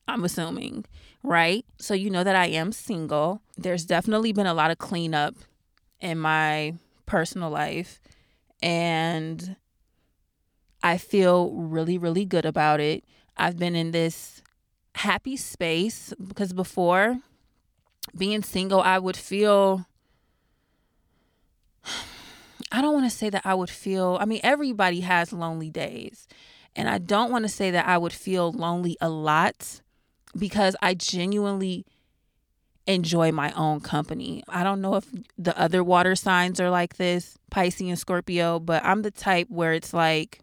I'm 0.08 0.24
assuming, 0.24 0.86
right? 1.22 1.64
So 1.78 1.92
you 1.92 2.08
know 2.08 2.24
that 2.24 2.36
I 2.36 2.46
am 2.46 2.72
single. 2.72 3.42
There's 3.58 3.84
definitely 3.84 4.32
been 4.32 4.46
a 4.46 4.54
lot 4.54 4.70
of 4.70 4.78
cleanup 4.78 5.34
in 6.00 6.18
my 6.18 6.74
personal 7.06 7.50
life 7.50 8.00
and 8.62 9.56
I 10.82 10.96
feel 10.96 11.50
really 11.52 11.98
really 11.98 12.24
good 12.24 12.46
about 12.46 12.80
it. 12.80 13.04
I've 13.36 13.58
been 13.58 13.74
in 13.74 13.90
this 13.90 14.33
happy 14.94 15.36
space 15.36 16.12
because 16.24 16.52
before 16.52 17.18
being 18.16 18.42
single, 18.42 18.80
I 18.80 18.98
would 18.98 19.16
feel. 19.16 19.86
I 22.72 22.82
don't 22.82 22.94
want 22.94 23.08
to 23.08 23.16
say 23.16 23.30
that 23.30 23.42
I 23.44 23.54
would 23.54 23.70
feel, 23.70 24.18
I 24.20 24.24
mean, 24.24 24.40
everybody 24.42 25.00
has 25.00 25.32
lonely 25.32 25.70
days. 25.70 26.26
And 26.74 26.88
I 26.88 26.98
don't 26.98 27.30
want 27.30 27.44
to 27.44 27.48
say 27.48 27.70
that 27.70 27.86
I 27.86 27.96
would 27.98 28.12
feel 28.12 28.50
lonely 28.50 28.96
a 29.00 29.08
lot 29.08 29.80
because 30.36 30.74
I 30.82 30.94
genuinely 30.94 31.86
enjoy 32.86 33.32
my 33.32 33.52
own 33.52 33.80
company. 33.80 34.42
I 34.48 34.64
don't 34.64 34.80
know 34.80 34.96
if 34.96 35.06
the 35.38 35.58
other 35.58 35.84
water 35.84 36.16
signs 36.16 36.60
are 36.60 36.70
like 36.70 36.96
this, 36.96 37.38
Pisces 37.50 37.88
and 37.88 37.98
Scorpio, 37.98 38.58
but 38.58 38.84
I'm 38.84 39.02
the 39.02 39.10
type 39.10 39.48
where 39.50 39.72
it's 39.72 39.94
like 39.94 40.40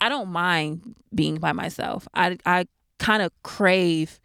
I 0.00 0.08
don't 0.08 0.28
mind 0.28 0.94
being 1.12 1.38
by 1.38 1.52
myself. 1.52 2.06
I 2.14 2.38
I 2.46 2.66
kind 2.98 3.22
of 3.22 3.32
crave 3.42 4.20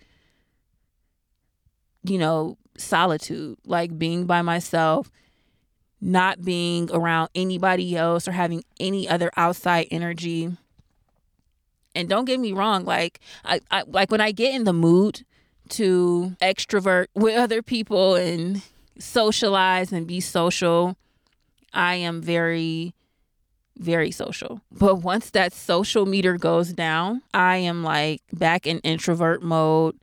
you 2.03 2.17
know, 2.17 2.57
solitude, 2.77 3.57
like 3.65 3.97
being 3.97 4.25
by 4.25 4.41
myself, 4.41 5.09
not 6.01 6.43
being 6.43 6.89
around 6.91 7.29
anybody 7.33 7.95
else 7.95 8.27
or 8.27 8.33
having 8.33 8.63
any 8.79 9.07
other 9.07 9.31
outside 9.38 9.88
energy. 9.89 10.55
And 11.95 12.09
don't 12.09 12.25
get 12.25 12.39
me 12.39 12.51
wrong, 12.51 12.86
like 12.86 13.19
I, 13.45 13.62
I 13.71 13.83
like 13.88 14.12
when 14.12 14.21
I 14.21 14.31
get 14.31 14.53
in 14.53 14.65
the 14.65 14.73
mood 14.73 15.25
to 15.69 16.36
extrovert 16.41 17.07
with 17.15 17.38
other 17.38 17.62
people 17.62 18.15
and 18.15 18.62
socialize 18.99 19.91
and 19.91 20.05
be 20.05 20.19
social, 20.19 20.97
I 21.73 21.95
am 21.95 22.21
very 22.21 22.93
very 23.77 24.12
social. 24.12 24.62
But 24.71 24.95
once 24.97 25.29
that 25.31 25.53
social 25.53 26.05
meter 26.05 26.38
goes 26.38 26.73
down, 26.73 27.21
I 27.33 27.57
am 27.57 27.83
like 27.83 28.21
back 28.31 28.67
in 28.67 28.79
introvert 28.79 29.41
mode. 29.41 29.97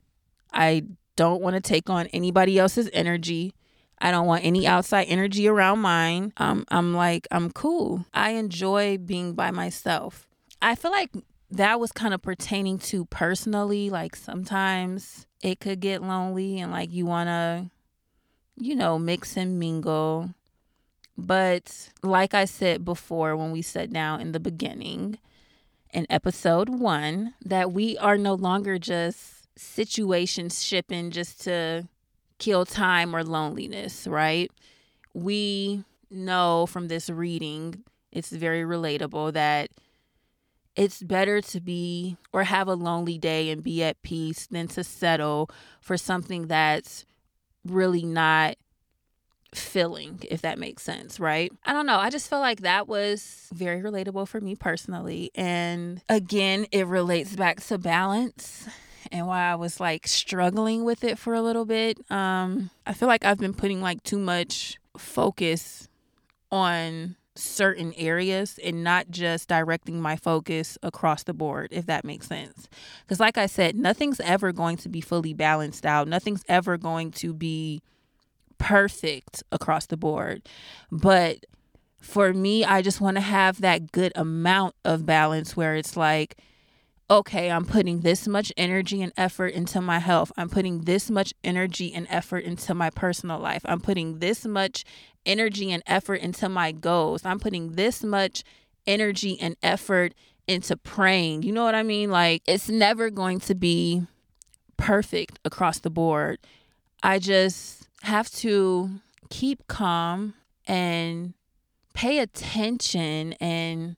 I 0.53 0.83
don't 1.15 1.41
want 1.41 1.55
to 1.55 1.61
take 1.61 1.89
on 1.89 2.07
anybody 2.07 2.59
else's 2.59 2.89
energy. 2.93 3.53
I 3.99 4.11
don't 4.11 4.25
want 4.25 4.43
any 4.43 4.65
outside 4.65 5.03
energy 5.03 5.47
around 5.47 5.79
mine. 5.79 6.33
Um, 6.37 6.65
I'm 6.69 6.93
like, 6.93 7.27
I'm 7.29 7.51
cool. 7.51 8.05
I 8.13 8.31
enjoy 8.31 8.97
being 8.97 9.33
by 9.33 9.51
myself. 9.51 10.27
I 10.61 10.75
feel 10.75 10.91
like 10.91 11.11
that 11.51 11.79
was 11.79 11.91
kind 11.91 12.13
of 12.13 12.21
pertaining 12.21 12.79
to 12.79 13.05
personally. 13.05 13.89
Like 13.89 14.15
sometimes 14.15 15.27
it 15.41 15.59
could 15.59 15.79
get 15.79 16.01
lonely 16.01 16.59
and 16.59 16.71
like 16.71 16.91
you 16.91 17.05
want 17.05 17.27
to, 17.27 17.69
you 18.57 18.75
know, 18.75 18.97
mix 18.97 19.37
and 19.37 19.59
mingle. 19.59 20.33
But 21.21 21.89
like 22.01 22.33
I 22.33 22.45
said 22.45 22.83
before 22.83 23.37
when 23.37 23.51
we 23.51 23.61
sat 23.61 23.93
down 23.93 24.21
in 24.21 24.31
the 24.31 24.39
beginning 24.39 25.19
in 25.93 26.07
episode 26.09 26.67
one, 26.67 27.35
that 27.45 27.71
we 27.71 27.97
are 27.99 28.17
no 28.17 28.33
longer 28.33 28.79
just 28.79 29.47
situations 29.55 30.63
shipping 30.63 31.11
just 31.11 31.41
to 31.41 31.87
kill 32.39 32.65
time 32.65 33.15
or 33.15 33.23
loneliness, 33.23 34.07
right? 34.07 34.51
We 35.13 35.83
know 36.09 36.65
from 36.65 36.87
this 36.87 37.07
reading, 37.09 37.83
it's 38.11 38.31
very 38.31 38.63
relatable 38.63 39.33
that 39.33 39.69
it's 40.75 41.03
better 41.03 41.39
to 41.41 41.59
be 41.59 42.17
or 42.33 42.45
have 42.45 42.67
a 42.67 42.73
lonely 42.73 43.19
day 43.19 43.51
and 43.51 43.61
be 43.61 43.83
at 43.83 44.01
peace 44.01 44.47
than 44.47 44.67
to 44.69 44.83
settle 44.83 45.51
for 45.81 45.97
something 45.97 46.47
that's 46.47 47.05
really 47.63 48.03
not 48.03 48.55
filling, 49.53 50.19
if 50.29 50.41
that 50.41 50.57
makes 50.57 50.83
sense, 50.83 51.19
right? 51.19 51.51
I 51.65 51.73
don't 51.73 51.85
know. 51.85 51.97
I 51.97 52.09
just 52.09 52.29
felt 52.29 52.41
like 52.41 52.61
that 52.61 52.87
was 52.87 53.47
very 53.53 53.81
relatable 53.81 54.27
for 54.27 54.39
me 54.39 54.55
personally. 54.55 55.31
And 55.35 56.01
again, 56.07 56.67
it 56.71 56.87
relates 56.87 57.35
back 57.35 57.61
to 57.65 57.77
balance 57.77 58.67
and 59.11 59.27
why 59.27 59.51
I 59.51 59.55
was 59.55 59.79
like 59.79 60.07
struggling 60.07 60.83
with 60.83 61.03
it 61.03 61.17
for 61.17 61.33
a 61.33 61.41
little 61.41 61.65
bit. 61.65 61.99
Um, 62.09 62.69
I 62.85 62.93
feel 62.93 63.07
like 63.07 63.25
I've 63.25 63.39
been 63.39 63.53
putting 63.53 63.81
like 63.81 64.03
too 64.03 64.19
much 64.19 64.77
focus 64.97 65.89
on 66.51 67.15
certain 67.35 67.93
areas 67.95 68.59
and 68.63 68.83
not 68.83 69.09
just 69.09 69.47
directing 69.47 70.01
my 70.01 70.15
focus 70.15 70.77
across 70.83 71.23
the 71.23 71.33
board, 71.33 71.69
if 71.71 71.85
that 71.85 72.03
makes 72.03 72.27
sense. 72.27 72.67
Because, 73.03 73.19
like 73.19 73.37
I 73.37 73.45
said, 73.45 73.75
nothing's 73.75 74.19
ever 74.19 74.51
going 74.51 74.77
to 74.77 74.89
be 74.89 75.01
fully 75.01 75.33
balanced 75.33 75.85
out, 75.85 76.07
nothing's 76.07 76.43
ever 76.47 76.77
going 76.77 77.11
to 77.11 77.33
be 77.33 77.81
perfect 78.61 79.43
across 79.51 79.87
the 79.87 79.97
board. 79.97 80.47
But 80.91 81.45
for 81.99 82.31
me, 82.31 82.63
I 82.63 82.81
just 82.83 83.01
want 83.01 83.17
to 83.17 83.21
have 83.21 83.61
that 83.61 83.91
good 83.91 84.11
amount 84.15 84.75
of 84.85 85.05
balance 85.05 85.57
where 85.57 85.75
it's 85.75 85.97
like, 85.97 86.37
okay, 87.09 87.51
I'm 87.51 87.65
putting 87.65 88.01
this 88.01 88.27
much 88.27 88.53
energy 88.55 89.01
and 89.01 89.11
effort 89.17 89.47
into 89.47 89.81
my 89.81 89.99
health. 89.99 90.31
I'm 90.37 90.49
putting 90.49 90.81
this 90.81 91.09
much 91.09 91.33
energy 91.43 91.91
and 91.91 92.07
effort 92.09 92.45
into 92.45 92.73
my 92.73 92.89
personal 92.91 93.39
life. 93.39 93.63
I'm 93.65 93.81
putting 93.81 94.19
this 94.19 94.45
much 94.45 94.85
energy 95.25 95.71
and 95.71 95.83
effort 95.87 96.21
into 96.21 96.47
my 96.47 96.71
goals. 96.71 97.25
I'm 97.25 97.39
putting 97.39 97.73
this 97.73 98.03
much 98.03 98.43
energy 98.85 99.37
and 99.41 99.57
effort 99.63 100.13
into 100.47 100.77
praying. 100.77 101.43
You 101.43 101.51
know 101.51 101.63
what 101.63 101.75
I 101.75 101.83
mean? 101.83 102.11
Like, 102.11 102.43
it's 102.47 102.69
never 102.69 103.09
going 103.09 103.39
to 103.41 103.55
be 103.55 104.03
perfect 104.77 105.39
across 105.43 105.79
the 105.79 105.89
board. 105.89 106.39
I 107.03 107.19
just 107.19 107.80
have 108.01 108.29
to 108.31 109.01
keep 109.29 109.67
calm 109.67 110.33
and 110.67 111.33
pay 111.93 112.19
attention 112.19 113.33
and 113.33 113.95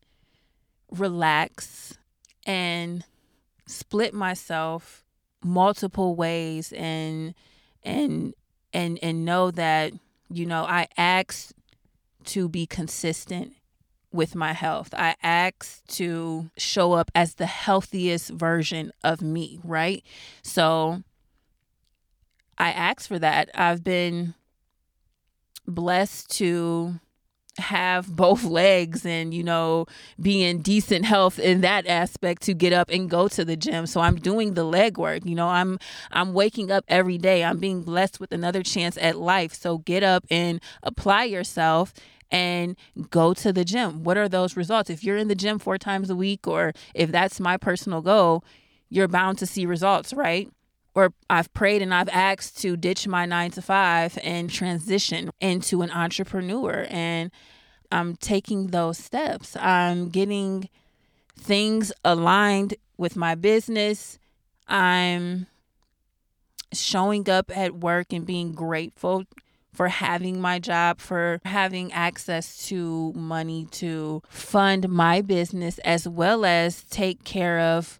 relax 0.91 1.97
and 2.45 3.03
split 3.67 4.13
myself 4.13 5.03
multiple 5.43 6.15
ways 6.15 6.73
and 6.73 7.33
and 7.83 8.33
and 8.73 8.99
and 9.01 9.25
know 9.25 9.51
that 9.51 9.93
you 10.29 10.45
know 10.45 10.63
I 10.63 10.87
ask 10.97 11.51
to 12.25 12.47
be 12.47 12.65
consistent 12.65 13.53
with 14.11 14.35
my 14.35 14.53
health. 14.53 14.93
I 14.95 15.15
ask 15.23 15.85
to 15.87 16.49
show 16.55 16.93
up 16.93 17.11
as 17.15 17.35
the 17.35 17.47
healthiest 17.47 18.29
version 18.29 18.93
of 19.03 19.21
me, 19.21 19.59
right? 19.63 20.03
So 20.43 21.03
I 22.57 22.71
ask 22.71 23.07
for 23.07 23.19
that. 23.19 23.49
I've 23.55 23.83
been 23.83 24.35
blessed 25.65 26.29
to 26.37 26.99
have 27.57 28.07
both 28.15 28.43
legs 28.43 29.05
and 29.05 29.31
you 29.31 29.43
know 29.43 29.85
be 30.19 30.43
in 30.43 30.61
decent 30.61 31.05
health 31.05 31.37
in 31.37 31.61
that 31.61 31.85
aspect 31.85 32.41
to 32.41 32.53
get 32.53 32.73
up 32.73 32.89
and 32.89 33.09
go 33.09 33.27
to 33.27 33.45
the 33.45 33.55
gym. 33.55 33.85
So 33.85 34.01
i'm 34.01 34.15
doing 34.15 34.55
the 34.55 34.63
leg 34.63 34.97
work 34.97 35.23
you 35.23 35.35
know 35.35 35.47
i'm 35.47 35.77
i'm 36.11 36.33
waking 36.33 36.71
up 36.71 36.83
every 36.87 37.17
day. 37.17 37.43
I'm 37.43 37.59
being 37.59 37.83
blessed 37.83 38.19
with 38.19 38.31
another 38.31 38.63
chance 38.63 38.97
at 38.97 39.17
life. 39.17 39.53
So 39.53 39.77
get 39.77 40.03
up 40.03 40.25
and 40.31 40.59
apply 40.81 41.25
yourself 41.25 41.93
and 42.31 42.75
go 43.11 43.35
to 43.35 43.53
the 43.53 43.63
gym. 43.63 44.03
What 44.03 44.17
are 44.17 44.27
those 44.27 44.57
results? 44.57 44.89
If 44.89 45.03
you're 45.03 45.17
in 45.17 45.27
the 45.27 45.35
gym 45.35 45.59
four 45.59 45.77
times 45.77 46.09
a 46.09 46.15
week 46.15 46.47
or 46.47 46.73
if 46.95 47.11
that's 47.11 47.39
my 47.39 47.57
personal 47.57 48.01
goal 48.01 48.43
you're 48.93 49.07
bound 49.07 49.39
to 49.39 49.45
see 49.45 49.65
results 49.65 50.13
right 50.13 50.49
or 50.95 51.13
I've 51.29 51.53
prayed 51.53 51.81
and 51.81 51.93
I've 51.93 52.09
asked 52.09 52.59
to 52.61 52.77
ditch 52.77 53.07
my 53.07 53.25
nine 53.25 53.51
to 53.51 53.61
five 53.61 54.17
and 54.23 54.49
transition 54.49 55.31
into 55.41 55.81
an 55.81 55.91
entrepreneur. 55.91 56.85
And 56.89 57.31
I'm 57.91 58.15
taking 58.15 58.67
those 58.67 58.97
steps. 58.97 59.55
I'm 59.57 60.09
getting 60.09 60.69
things 61.37 61.91
aligned 62.03 62.75
with 62.97 63.15
my 63.15 63.35
business. 63.35 64.19
I'm 64.67 65.47
showing 66.73 67.29
up 67.29 67.55
at 67.55 67.75
work 67.75 68.13
and 68.13 68.25
being 68.25 68.53
grateful 68.53 69.25
for 69.73 69.87
having 69.87 70.39
my 70.39 70.59
job, 70.59 70.99
for 70.99 71.39
having 71.45 71.91
access 71.91 72.67
to 72.67 73.11
money 73.13 73.65
to 73.71 74.21
fund 74.29 74.87
my 74.89 75.21
business 75.21 75.79
as 75.79 76.07
well 76.07 76.45
as 76.45 76.83
take 76.83 77.23
care 77.23 77.59
of 77.59 77.99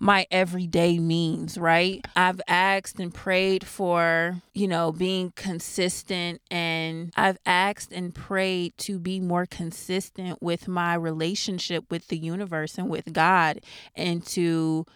my 0.00 0.26
everyday 0.30 0.98
means, 0.98 1.58
right? 1.58 2.04
I've 2.14 2.40
asked 2.46 3.00
and 3.00 3.12
prayed 3.12 3.66
for, 3.66 4.42
you 4.54 4.68
know, 4.68 4.92
being 4.92 5.32
consistent 5.34 6.40
and 6.50 7.12
I've 7.16 7.38
asked 7.44 7.92
and 7.92 8.14
prayed 8.14 8.76
to 8.78 8.98
be 8.98 9.20
more 9.20 9.46
consistent 9.46 10.42
with 10.42 10.68
my 10.68 10.94
relationship 10.94 11.84
with 11.90 12.08
the 12.08 12.18
universe 12.18 12.78
and 12.78 12.88
with 12.88 13.12
God 13.12 13.60
and 13.94 14.24
to 14.26 14.86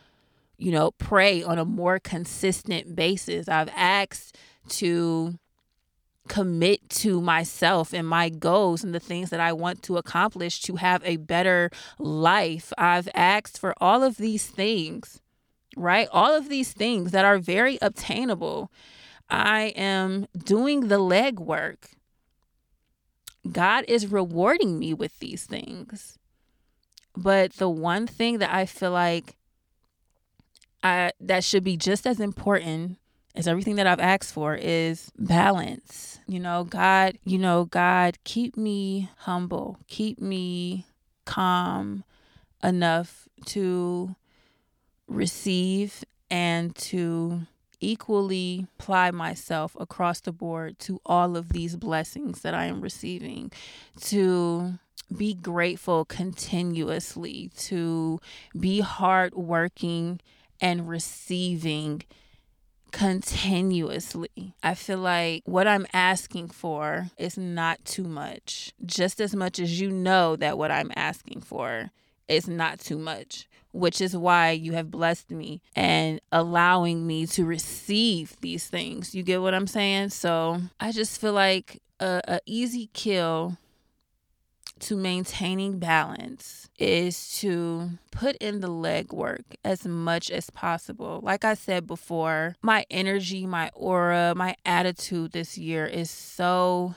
you 0.59 0.71
know, 0.71 0.93
pray 0.93 1.43
on 1.43 1.59
a 1.59 1.65
more 1.65 1.99
consistent 1.99 2.95
basis. 2.95 3.49
I've 3.49 3.71
asked 3.75 4.39
to 4.69 5.37
commit 6.29 6.89
to 6.89 7.21
myself 7.21 7.93
and 7.93 8.07
my 8.07 8.29
goals 8.29 8.85
and 8.85 8.95
the 8.95 9.01
things 9.01 9.31
that 9.31 9.41
I 9.41 9.53
want 9.53 9.83
to 9.85 9.97
accomplish 9.97 10.61
to 10.63 10.77
have 10.77 11.03
a 11.05 11.17
better 11.17 11.71
life. 11.99 12.73
I've 12.79 13.09
asked 13.15 13.59
for 13.59 13.75
all 13.79 14.03
of 14.03 14.17
these 14.17 14.47
things, 14.47 15.21
right? 15.77 16.09
All 16.13 16.35
of 16.35 16.49
these 16.49 16.73
things 16.73 17.11
that 17.13 17.25
are 17.25 17.39
very 17.39 17.79
obtainable. 17.83 18.71
I 19.29 19.73
am 19.77 20.27
doing 20.37 20.89
the 20.89 20.99
legwork. 20.99 21.95
God 23.51 23.85
is 23.89 24.07
rewarding 24.07 24.79
me 24.79 24.95
with 24.95 25.19
these 25.19 25.45
things. 25.45 26.19
But 27.17 27.55
the 27.55 27.69
one 27.69 28.07
thing 28.07 28.39
that 28.39 28.55
I 28.55 28.67
feel 28.67 28.93
like 28.93 29.37
I 30.83 31.13
that 31.21 31.45
should 31.45 31.65
be 31.65 31.77
just 31.77 32.07
as 32.07 32.21
important 32.21 32.99
is 33.35 33.49
everything 33.49 33.77
that 33.77 33.87
I've 33.87 34.01
asked 34.01 34.33
for 34.33 34.55
is 34.55 35.11
balance. 35.19 36.21
You 36.27 36.41
know, 36.41 36.65
God, 36.65 37.19
you 37.25 37.39
know, 37.39 37.65
God, 37.65 38.19
keep 38.25 38.57
me 38.57 39.11
humble, 39.19 39.79
keep 39.89 40.21
me 40.21 40.87
calm 41.25 42.05
enough 42.63 43.29
to 43.47 44.15
receive 45.09 46.05
and 46.31 46.75
to 46.77 47.43
equally 47.81 48.67
apply 48.79 49.11
myself 49.11 49.77
across 49.79 50.21
the 50.21 50.33
board 50.33 50.79
to 50.79 51.01
all 51.05 51.37
of 51.37 51.51
these 51.51 51.77
blessings 51.77 52.43
that 52.43 52.55
I 52.55 52.67
am 52.67 52.81
receiving, 52.81 53.51
to 54.03 54.79
be 55.15 55.35
grateful 55.35 56.05
continuously, 56.05 57.51
to 57.57 58.21
be 58.59 58.81
hardworking 58.81 60.21
and 60.61 60.89
receiving 60.89 62.03
continuously. 62.93 64.55
I 64.63 64.75
feel 64.75 64.99
like 64.99 65.43
what 65.47 65.67
I'm 65.67 65.87
asking 65.93 66.49
for 66.49 67.09
is 67.19 67.37
not 67.37 67.85
too 67.85 68.05
much, 68.05 68.73
just 68.85 69.21
as 69.21 69.35
much 69.35 69.59
as 69.59 69.81
you 69.81 69.91
know 69.91 70.37
that 70.37 70.59
what 70.59 70.71
I'm 70.71 70.93
asking 70.95 71.41
for 71.41 71.91
is 72.29 72.47
not 72.47 72.79
too 72.79 72.99
much, 72.99 73.49
which 73.73 74.01
is 74.01 74.17
why 74.17 74.51
you 74.51 74.73
have 74.75 74.91
blessed 74.91 75.31
me 75.31 75.61
and 75.75 76.21
allowing 76.31 77.07
me 77.07 77.27
to 77.29 77.45
receive 77.45 78.37
these 78.41 78.67
things. 78.69 79.15
You 79.15 79.23
get 79.23 79.43
what 79.43 79.55
I'm 79.55 79.67
saying? 79.67 80.11
So 80.11 80.61
I 80.79 80.93
just 80.93 81.21
feel 81.21 81.33
like 81.33 81.83
a, 81.99 82.21
a 82.29 82.41
easy 82.47 82.91
kill 82.93 83.57
to 84.83 84.97
maintaining 84.97 85.79
balance 85.79 86.69
is 86.77 87.39
to 87.39 87.91
put 88.11 88.37
in 88.37 88.61
the 88.61 88.69
legwork 88.69 89.45
as 89.65 89.87
much 89.87 90.31
as 90.31 90.51
possible. 90.51 91.21
Like 91.23 91.45
I 91.45 91.55
said 91.55 91.87
before, 91.87 92.57
my 92.63 92.85
energy, 92.91 93.47
my 93.47 93.71
aura, 93.75 94.35
my 94.37 94.57
attitude 94.67 95.33
this 95.33 95.57
year 95.57 95.87
is 95.87 96.11
so 96.11 96.97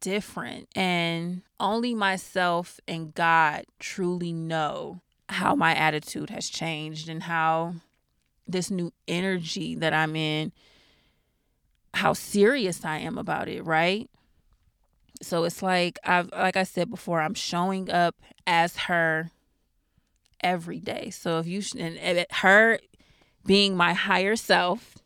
different. 0.00 0.68
And 0.74 1.40
only 1.58 1.94
myself 1.94 2.78
and 2.86 3.14
God 3.14 3.64
truly 3.78 4.32
know 4.34 5.00
how 5.30 5.54
my 5.54 5.74
attitude 5.74 6.28
has 6.28 6.50
changed 6.50 7.08
and 7.08 7.22
how 7.22 7.76
this 8.46 8.70
new 8.70 8.92
energy 9.08 9.74
that 9.76 9.94
I'm 9.94 10.14
in, 10.16 10.52
how 11.94 12.12
serious 12.12 12.84
I 12.84 12.98
am 12.98 13.16
about 13.16 13.48
it, 13.48 13.64
right? 13.64 14.10
So 15.22 15.44
it's 15.44 15.62
like 15.62 15.98
I've 16.04 16.30
like 16.32 16.56
I 16.56 16.64
said 16.64 16.90
before, 16.90 17.20
I'm 17.20 17.34
showing 17.34 17.90
up 17.90 18.16
as 18.46 18.76
her 18.76 19.30
every 20.42 20.80
day. 20.80 21.10
So 21.10 21.38
if 21.38 21.46
you 21.46 21.62
and 21.78 22.26
her 22.30 22.78
being 23.46 23.76
my 23.76 23.94
higher 23.94 24.36
self, 24.36 24.98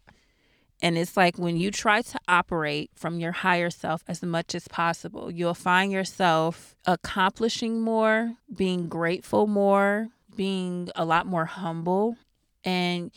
and 0.81 0.97
it's 0.97 1.17
like 1.17 1.39
when 1.39 1.57
you 1.57 1.71
try 1.71 2.03
to 2.03 2.19
operate 2.29 2.91
from 2.95 3.21
your 3.21 3.33
higher 3.33 3.71
self 3.71 4.05
as 4.09 4.23
much 4.23 4.55
as 4.55 4.69
possible, 4.69 5.31
you'll 5.31 5.55
find 5.55 5.93
yourself 5.93 6.77
accomplishing 6.87 7.81
more, 7.81 8.35
being 8.55 8.89
grateful 8.89 9.47
more, 9.47 10.09
being 10.37 10.89
a 10.95 11.05
lot 11.05 11.27
more 11.27 11.47
humble, 11.47 12.17
and 12.65 13.11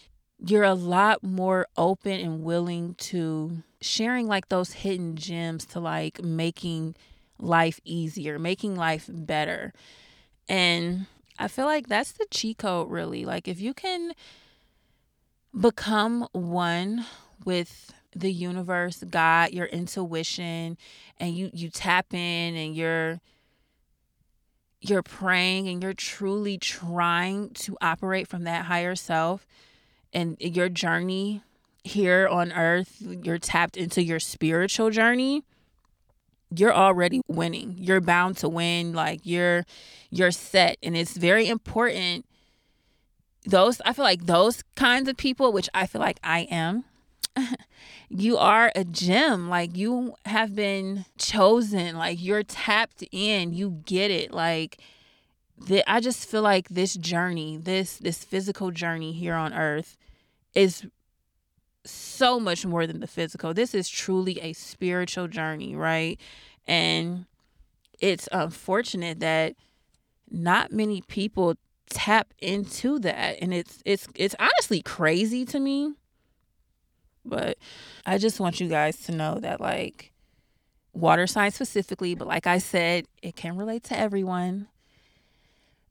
you're 0.45 0.63
a 0.63 0.73
lot 0.73 1.23
more 1.23 1.67
open 1.77 2.19
and 2.19 2.43
willing 2.43 2.95
to 2.95 3.63
sharing 3.79 4.27
like 4.27 4.49
those 4.49 4.73
hidden 4.73 5.15
gems 5.15 5.65
to 5.65 5.79
like 5.79 6.23
making 6.23 6.95
life 7.39 7.79
easier, 7.83 8.39
making 8.39 8.75
life 8.75 9.09
better. 9.11 9.73
And 10.49 11.05
I 11.37 11.47
feel 11.47 11.65
like 11.65 11.87
that's 11.87 12.11
the 12.11 12.25
cheat 12.31 12.59
code, 12.59 12.89
really. 12.89 13.25
Like, 13.25 13.47
if 13.47 13.59
you 13.59 13.73
can 13.73 14.13
become 15.59 16.27
one 16.31 17.05
with 17.45 17.93
the 18.15 18.31
universe, 18.31 19.03
God, 19.09 19.51
your 19.51 19.67
intuition, 19.67 20.77
and 21.19 21.35
you 21.35 21.49
you 21.53 21.69
tap 21.69 22.13
in 22.13 22.55
and 22.55 22.75
you're 22.75 23.19
you're 24.81 25.03
praying 25.03 25.67
and 25.67 25.81
you're 25.81 25.93
truly 25.93 26.57
trying 26.57 27.51
to 27.51 27.77
operate 27.81 28.27
from 28.27 28.43
that 28.43 28.65
higher 28.65 28.95
self 28.95 29.45
and 30.13 30.37
your 30.39 30.69
journey 30.69 31.41
here 31.83 32.27
on 32.27 32.51
earth, 32.51 32.97
you're 33.01 33.37
tapped 33.37 33.77
into 33.77 34.03
your 34.03 34.19
spiritual 34.19 34.89
journey, 34.89 35.43
you're 36.53 36.73
already 36.73 37.21
winning. 37.27 37.75
You're 37.77 38.01
bound 38.01 38.37
to 38.37 38.49
win. 38.49 38.93
Like 38.93 39.21
you're 39.23 39.65
you're 40.09 40.31
set. 40.31 40.77
And 40.83 40.95
it's 40.97 41.15
very 41.15 41.47
important. 41.47 42.25
Those 43.45 43.81
I 43.85 43.93
feel 43.93 44.05
like 44.05 44.25
those 44.25 44.63
kinds 44.75 45.07
of 45.07 45.17
people, 45.17 45.51
which 45.53 45.69
I 45.73 45.87
feel 45.87 46.01
like 46.01 46.19
I 46.23 46.41
am, 46.51 46.83
you 48.09 48.37
are 48.37 48.71
a 48.75 48.83
gem. 48.83 49.49
Like 49.49 49.75
you 49.77 50.15
have 50.25 50.53
been 50.55 51.05
chosen. 51.17 51.97
Like 51.97 52.21
you're 52.21 52.43
tapped 52.43 53.03
in. 53.11 53.53
You 53.53 53.81
get 53.85 54.11
it. 54.11 54.31
Like 54.31 54.77
the, 55.67 55.89
I 55.91 55.99
just 55.99 56.27
feel 56.27 56.41
like 56.41 56.69
this 56.69 56.95
journey, 56.95 57.57
this 57.57 57.97
this 57.97 58.23
physical 58.23 58.71
journey 58.71 59.11
here 59.11 59.35
on 59.35 59.53
earth 59.53 59.97
is 60.53 60.85
so 61.85 62.39
much 62.39 62.65
more 62.65 62.85
than 62.87 62.99
the 62.99 63.07
physical. 63.07 63.53
This 63.53 63.73
is 63.73 63.89
truly 63.89 64.39
a 64.41 64.53
spiritual 64.53 65.27
journey, 65.27 65.75
right? 65.75 66.19
And 66.67 67.25
it's 67.99 68.27
unfortunate 68.31 69.19
that 69.19 69.55
not 70.29 70.71
many 70.71 71.01
people 71.01 71.55
tap 71.89 72.33
into 72.39 72.99
that 72.99 73.37
and 73.41 73.53
it's 73.53 73.81
it's 73.85 74.07
it's 74.15 74.35
honestly 74.39 74.81
crazy 74.81 75.45
to 75.45 75.59
me. 75.59 75.93
But 77.23 77.57
I 78.05 78.17
just 78.17 78.39
want 78.39 78.59
you 78.59 78.67
guys 78.67 78.97
to 79.01 79.11
know 79.11 79.39
that 79.39 79.61
like 79.61 80.11
water 80.93 81.27
signs 81.27 81.55
specifically, 81.55 82.15
but 82.15 82.27
like 82.27 82.47
I 82.47 82.57
said, 82.57 83.05
it 83.21 83.35
can 83.35 83.57
relate 83.57 83.83
to 83.85 83.97
everyone. 83.97 84.67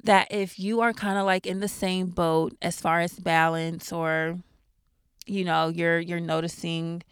That 0.04 0.28
if 0.30 0.58
you 0.58 0.80
are 0.80 0.92
kind 0.92 1.18
of 1.18 1.26
like 1.26 1.46
in 1.46 1.60
the 1.60 1.68
same 1.68 2.06
boat 2.06 2.56
as 2.62 2.80
far 2.80 3.00
as 3.00 3.18
balance 3.18 3.92
or 3.92 4.38
you 5.26 5.44
know 5.44 5.68
you're 5.68 6.00
you're 6.00 6.20
noticing 6.20 7.02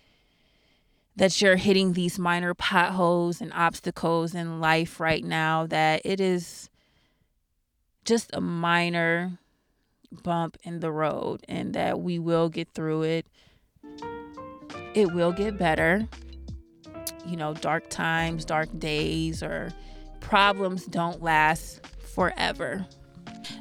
that 1.19 1.43
you're 1.43 1.57
hitting 1.57 1.95
these 1.95 2.17
minor 2.17 2.55
potholes 2.55 3.41
and 3.41 3.53
obstacles 3.53 4.37
in 4.37 4.61
life 4.61 5.01
right 5.01 5.25
now, 5.25 5.67
that 5.67 6.01
it 6.05 6.21
is 6.21 6.71
just 8.05 8.31
a 8.33 8.41
minor 8.41 9.37
bump 10.23 10.57
in 10.63 10.79
the 10.79 10.93
road 10.93 11.45
and 11.49 11.75
that 11.75 12.01
we 12.01 12.21
will 12.21 12.49
get 12.49 12.69
through 12.73 13.03
it. 13.03 13.27
It 14.95 15.13
will 15.13 15.33
get 15.33 15.59
better. 15.59 16.09
You 17.27 17.37
know, 17.37 17.53
dark 17.53 17.91
times, 17.91 18.45
dark 18.45 18.69
days, 18.79 19.43
or 19.43 19.73
problems 20.21 20.87
don't 20.87 21.21
last 21.21 21.81
forever. 22.19 22.85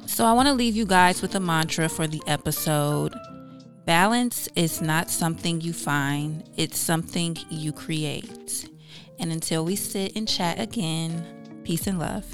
So, 0.06 0.24
I 0.24 0.32
want 0.32 0.48
to 0.48 0.52
leave 0.52 0.74
you 0.74 0.84
guys 0.84 1.22
with 1.22 1.32
a 1.36 1.38
mantra 1.38 1.88
for 1.88 2.08
the 2.08 2.20
episode. 2.26 3.14
Balance 3.84 4.48
is 4.56 4.82
not 4.82 5.12
something 5.12 5.60
you 5.60 5.72
find, 5.72 6.42
it's 6.56 6.76
something 6.76 7.36
you 7.50 7.70
create. 7.72 8.68
And 9.20 9.30
until 9.30 9.64
we 9.64 9.76
sit 9.76 10.16
and 10.16 10.26
chat 10.26 10.58
again, 10.58 11.62
peace 11.62 11.86
and 11.86 12.00
love. 12.00 12.26